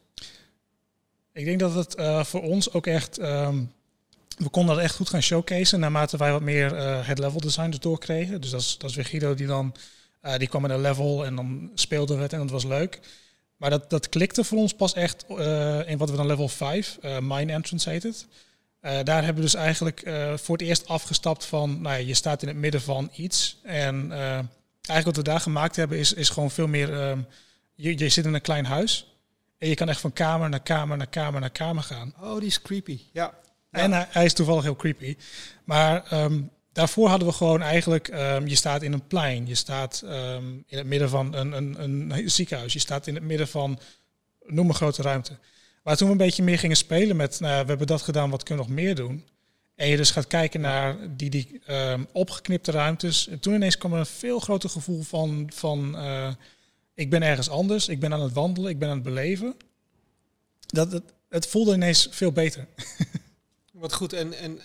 [1.31, 3.19] Ik denk dat het uh, voor ons ook echt.
[3.19, 3.73] Um,
[4.37, 7.69] we konden dat echt goed gaan showcaseen naarmate wij wat meer uh, het level design
[7.69, 8.41] dus doorkregen.
[8.41, 9.75] Dus dat is, dat is weer Guido die dan.
[10.23, 12.99] Uh, die kwam met een level en dan speelden we het en dat was leuk.
[13.57, 15.25] Maar dat, dat klikte voor ons pas echt
[15.85, 18.27] in wat we dan level 5, Mine Entrance heet het.
[18.81, 22.47] Daar hebben we dus eigenlijk voor het eerst afgestapt van, nou ja, je staat in
[22.47, 23.59] het midden van iets.
[23.63, 24.11] En
[24.87, 27.19] eigenlijk wat we daar gemaakt hebben is, is gewoon veel meer, ehm,
[27.75, 29.07] je, je zit in een klein huis.
[29.57, 32.13] En je kan echt van kamer naar kamer naar kamer naar kamer gaan.
[32.21, 32.99] Oh, die is creepy.
[33.11, 33.33] Ja.
[33.73, 35.17] En hij, hij, is toevallig heel creepy.
[35.63, 39.47] Maar um, daarvoor hadden we gewoon eigenlijk, um, je staat in een plein.
[39.47, 40.03] Je staat
[40.65, 42.73] in het midden van een, een, een ziekenhuis.
[42.73, 43.79] Je staat in het midden van,
[44.45, 45.37] noem een grote ruimte.
[45.83, 48.43] Maar toen we een beetje meer gingen spelen met, nou, we hebben dat gedaan, wat
[48.43, 49.25] kunnen we nog meer doen?
[49.75, 53.27] En je dus gaat kijken naar die, die um, opgeknipte ruimtes.
[53.27, 56.29] En toen ineens kwam er een veel groter gevoel van, van uh,
[56.93, 59.55] ik ben ergens anders, ik ben aan het wandelen, ik ben aan het beleven.
[60.59, 62.67] Dat, het, het voelde ineens veel beter.
[63.83, 64.13] Wat goed.
[64.13, 64.59] En, en,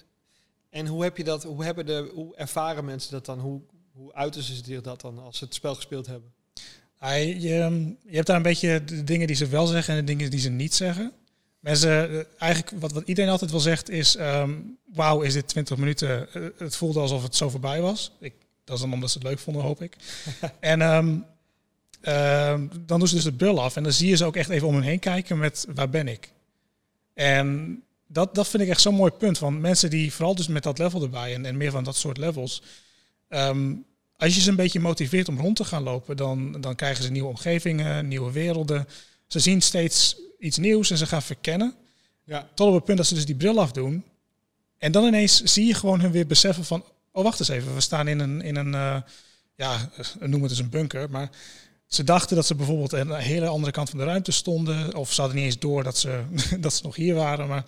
[0.70, 3.38] en hoe heb je dat, hoe, hebben de, hoe ervaren mensen dat dan?
[3.38, 3.60] Hoe,
[3.92, 6.32] hoe uiten ze zich dat dan als ze het spel gespeeld hebben?
[7.00, 7.36] je,
[8.04, 10.40] je hebt daar een beetje de dingen die ze wel zeggen en de dingen die
[10.40, 11.12] ze niet zeggen.
[11.60, 15.76] Mensen, eh, eigenlijk wat, wat iedereen altijd wel zegt is, um, wauw, is dit 20
[15.76, 16.32] minuten?
[16.32, 18.12] Eh, het voelde alsof het zo voorbij was.
[18.20, 19.96] Ik, dat is dan omdat ze het leuk vonden, hoop ik.
[20.60, 21.24] en um,
[22.86, 24.68] dan doen ze dus de bril af en dan zie je ze ook echt even
[24.68, 26.32] om hen heen kijken met, waar ben ik?
[27.14, 29.38] En dat, dat vind ik echt zo'n mooi punt.
[29.38, 32.18] Want mensen die vooral dus met dat level erbij en, en meer van dat soort
[32.18, 32.62] levels.
[33.28, 33.84] Um,
[34.16, 37.10] als je ze een beetje motiveert om rond te gaan lopen, dan, dan krijgen ze
[37.10, 38.88] nieuwe omgevingen, nieuwe werelden.
[39.26, 41.74] Ze zien steeds iets nieuws en ze gaan verkennen.
[42.24, 42.48] Ja.
[42.54, 44.04] Tot op het punt dat ze dus die bril afdoen.
[44.78, 47.80] En dan ineens zie je gewoon hun weer beseffen van, oh wacht eens even, we
[47.80, 48.96] staan in een, in een uh,
[49.54, 49.90] ja,
[50.20, 51.10] noem het eens een bunker.
[51.10, 51.30] Maar
[51.86, 54.94] ze dachten dat ze bijvoorbeeld aan een hele andere kant van de ruimte stonden.
[54.94, 56.22] Of ze hadden niet eens door dat ze,
[56.60, 57.48] dat ze nog hier waren.
[57.48, 57.64] Maar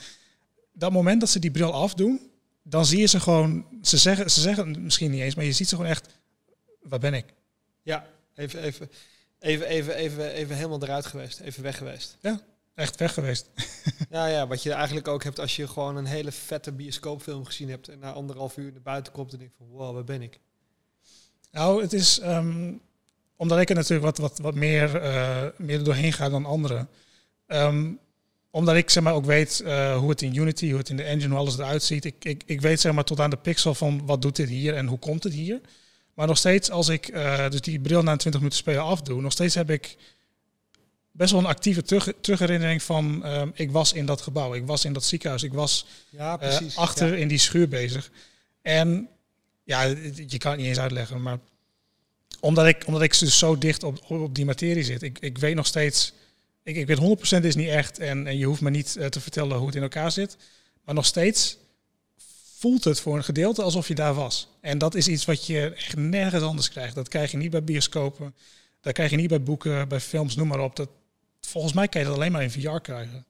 [0.80, 2.30] dat moment dat ze die bril afdoen,
[2.62, 5.68] dan zie je ze gewoon, ze zeggen, ze zeggen misschien niet eens, maar je ziet
[5.68, 6.08] ze gewoon echt,
[6.82, 7.24] waar ben ik?
[7.82, 8.90] Ja, even, even,
[9.38, 12.16] even, even, even, even helemaal eruit geweest, even weg geweest.
[12.20, 12.40] Ja,
[12.74, 13.50] echt weg geweest.
[14.10, 17.68] ja, ja, wat je eigenlijk ook hebt als je gewoon een hele vette bioscoopfilm gezien
[17.68, 20.40] hebt en na anderhalf uur naar buiten komt en denkt van, wow, waar ben ik?
[21.50, 22.80] Nou, het is, um,
[23.36, 26.88] omdat ik er natuurlijk wat, wat, wat meer, uh, meer doorheen ga dan anderen.
[27.46, 28.00] Um,
[28.50, 31.02] omdat ik zeg maar ook weet uh, hoe het in Unity, hoe het in de
[31.02, 32.04] engine, hoe alles eruit ziet.
[32.04, 34.74] Ik, ik, ik weet zeg maar tot aan de pixel van wat doet dit hier
[34.74, 35.60] en hoe komt het hier.
[36.14, 39.32] Maar nog steeds, als ik uh, dus die bril na 20 minuten spelen afdoe, nog
[39.32, 39.96] steeds heb ik
[41.10, 44.84] best wel een actieve terug, terugherinnering van uh, ik was in dat gebouw, ik was
[44.84, 48.10] in dat ziekenhuis, ik was ja, precies, achter in die schuur bezig.
[48.62, 49.08] En
[49.64, 49.82] ja,
[50.26, 51.38] je kan het niet eens uitleggen, maar
[52.40, 55.54] omdat ik, omdat ik dus zo dicht op, op die materie zit, ik, ik weet
[55.54, 56.12] nog steeds
[56.62, 59.20] ik, ik weet 100% is niet echt en, en je hoeft me niet uh, te
[59.20, 60.36] vertellen hoe het in elkaar zit.
[60.84, 61.58] Maar nog steeds
[62.58, 64.48] voelt het voor een gedeelte alsof je daar was.
[64.60, 66.94] En dat is iets wat je echt nergens anders krijgt.
[66.94, 68.34] Dat krijg je niet bij bioscopen,
[68.80, 70.76] dat krijg je niet bij boeken, bij films, noem maar op.
[70.76, 70.88] Dat,
[71.40, 73.26] volgens mij kan je dat alleen maar in VR krijgen.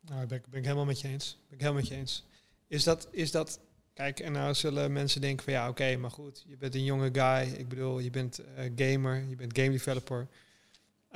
[0.00, 1.38] Nou, ben, ben ik helemaal met je eens.
[1.48, 2.24] Ben ik helemaal met je eens.
[2.68, 3.58] Is dat, is dat
[3.96, 7.10] Kijk, en nou zullen mensen denken van ja, oké, maar goed, je bent een jonge
[7.12, 7.52] guy.
[7.58, 10.28] Ik bedoel, je bent uh, gamer, je bent game developer.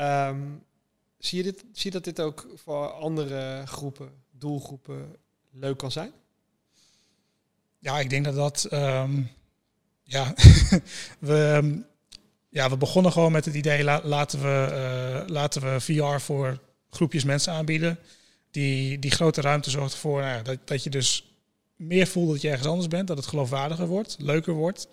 [0.01, 0.65] Um,
[1.19, 5.17] zie, je dit, zie je dat dit ook voor andere groepen, doelgroepen,
[5.51, 6.13] leuk kan zijn?
[7.79, 8.69] Ja, ik denk dat dat.
[8.73, 9.31] Um,
[10.03, 10.35] ja,
[11.19, 11.79] we, ehm,
[12.49, 16.59] ja, we begonnen gewoon met het idee: laten, we, uh, laten we VR voor
[16.91, 17.99] groepjes mensen aanbieden.
[18.51, 21.35] Die, die grote ruimte zorgt ervoor nou dat, dat je dus
[21.77, 24.89] meer voelt dat je ergens anders bent, dat het geloofwaardiger wordt, leuker wordt.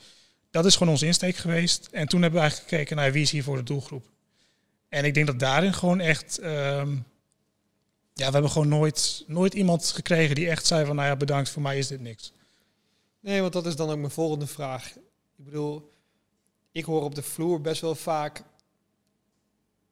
[0.52, 1.88] Dat is gewoon onze insteek geweest.
[1.92, 4.06] En toen hebben we eigenlijk gekeken naar wie is hier voor de doelgroep.
[4.90, 6.44] En ik denk dat daarin gewoon echt.
[6.44, 7.06] Um,
[8.14, 11.50] ja, we hebben gewoon nooit, nooit iemand gekregen die echt zei van nou ja, bedankt,
[11.50, 12.34] voor mij is dit niks.
[13.20, 14.96] Nee, want dat is dan ook mijn volgende vraag.
[15.38, 15.92] Ik bedoel,
[16.72, 18.44] ik hoor op de vloer best wel vaak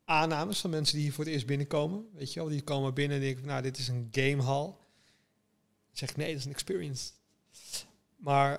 [0.06, 2.10] aannames van mensen die hier voor het eerst binnenkomen.
[2.14, 4.66] Weet je wel, die komen binnen en denken, nou, dit is een gamehall.
[4.66, 4.76] Dan
[5.92, 7.12] zeg ik, nee, dat is een experience.
[8.16, 8.52] Maar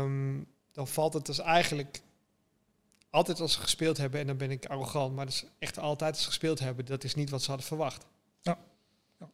[0.00, 2.00] um, dan valt het dus eigenlijk
[3.10, 6.22] altijd als ze gespeeld hebben, en dan ben ik arrogant, maar dus echt altijd als
[6.22, 8.06] ze gespeeld hebben, dat is niet wat ze hadden verwacht.
[8.42, 8.58] Ja.
[9.18, 9.30] ja.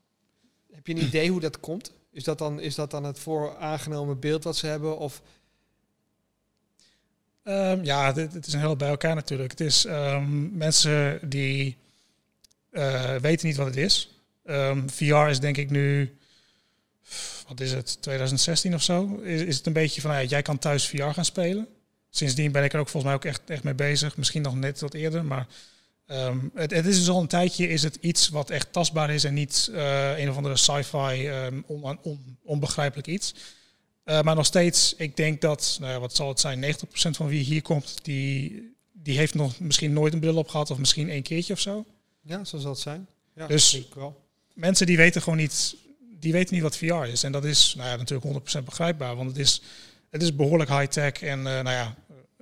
[0.73, 1.93] Heb je een idee hoe dat komt?
[2.11, 4.99] Is dat dan, is dat dan het vooraangenomen beeld wat ze hebben?
[4.99, 5.23] Of
[7.45, 9.51] um, ja, het, is een heel bij elkaar natuurlijk.
[9.51, 11.77] Het is um, mensen die
[12.71, 14.23] uh, weten niet wat het is.
[14.45, 16.17] Um, ehm, VR is denk ik nu,
[17.49, 19.15] wat is het, 2016 of zo?
[19.15, 21.69] Is, is het een beetje van, ja, jij kan thuis VR gaan spelen
[22.17, 24.17] sindsdien ben ik er ook volgens mij ook echt, echt mee bezig.
[24.17, 25.47] Misschien nog net wat eerder, maar
[26.07, 29.25] um, het, het, is dus al een tijdje is het iets wat echt tastbaar is
[29.25, 33.35] en niet uh, een of andere sci-fi um, on, on, onbegrijpelijk iets.
[34.05, 36.69] Uh, maar nog steeds, ik denk dat, nou ja, wat zal het zijn, 90%
[37.11, 40.79] van wie hier komt, die, die heeft nog misschien nooit een bril op gehad of
[40.79, 41.85] misschien één keertje of zo.
[42.23, 43.07] Ja, zo zal het zijn.
[43.35, 44.21] Ja, dus wel.
[44.55, 45.77] mensen die weten gewoon niet,
[46.21, 47.23] die weten niet wat VR is.
[47.23, 49.63] En dat is nou ja, natuurlijk 100% begrijpbaar, want het is,
[50.11, 51.95] het is behoorlijk high-tech en uh, nou ja,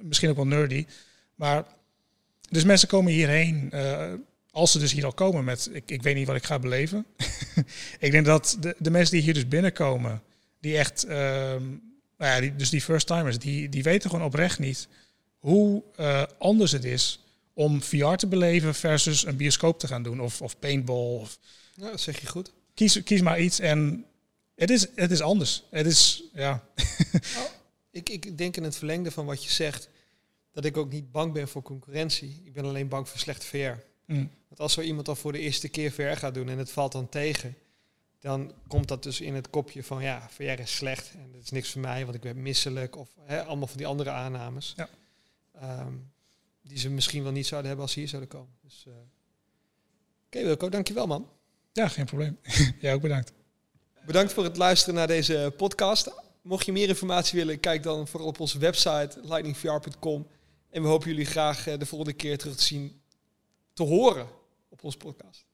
[0.03, 0.87] misschien ook wel nerdy.
[1.35, 1.65] Maar
[2.49, 4.13] dus mensen komen hierheen, uh,
[4.51, 7.07] als ze dus hier al komen met, ik, ik weet niet wat ik ga beleven.
[7.99, 10.23] ik denk dat de, de mensen die hier dus binnenkomen,
[10.61, 11.57] die echt, uh, nou
[12.19, 14.89] ja, die, dus die first timers, die, die weten gewoon oprecht niet
[15.39, 17.21] hoe uh, anders het is
[17.55, 21.19] om VR te beleven versus een bioscoop te gaan doen of, of paintball.
[21.19, 21.39] Of,
[21.77, 22.53] dat zeg je goed.
[22.75, 24.05] kies, kies maar iets en
[24.55, 25.63] het is, het is anders.
[25.71, 26.65] Het is, ja,
[27.93, 29.89] Ik, ik denk in het verlengde van wat je zegt,
[30.53, 32.43] dat ik ook niet bang ben voor concurrentie.
[32.45, 33.57] Ik ben alleen bang voor slechte VR.
[34.13, 36.71] mm, Want als zo iemand al voor de eerste keer VR gaat doen en het
[36.71, 37.57] valt dan tegen,
[38.21, 41.51] dan komt dat dus in het kopje van ja, VR is slecht en dat is
[41.51, 44.73] niks voor mij, want ik ben misselijk of hè, allemaal van die andere aannames.
[44.77, 44.89] Ja.
[45.53, 45.93] Ehm,
[46.63, 48.55] die ze misschien wel niet zouden hebben als ze hier zouden komen.
[48.63, 48.93] Dus, eh,
[50.27, 51.29] Oké Wilco, dankjewel man.
[51.73, 52.39] ja, geen probleem.
[52.81, 53.33] ja, ook bedankt.
[54.07, 56.22] Bedankt voor het luisteren naar deze podcast.
[56.43, 60.27] Mocht je meer informatie willen, kijk dan vooral op onze website lightningvr.com.
[60.71, 63.03] En we hopen jullie graag eh, de volgende keer terug te zien,
[63.73, 64.29] te horen
[64.69, 65.47] op onze podcast.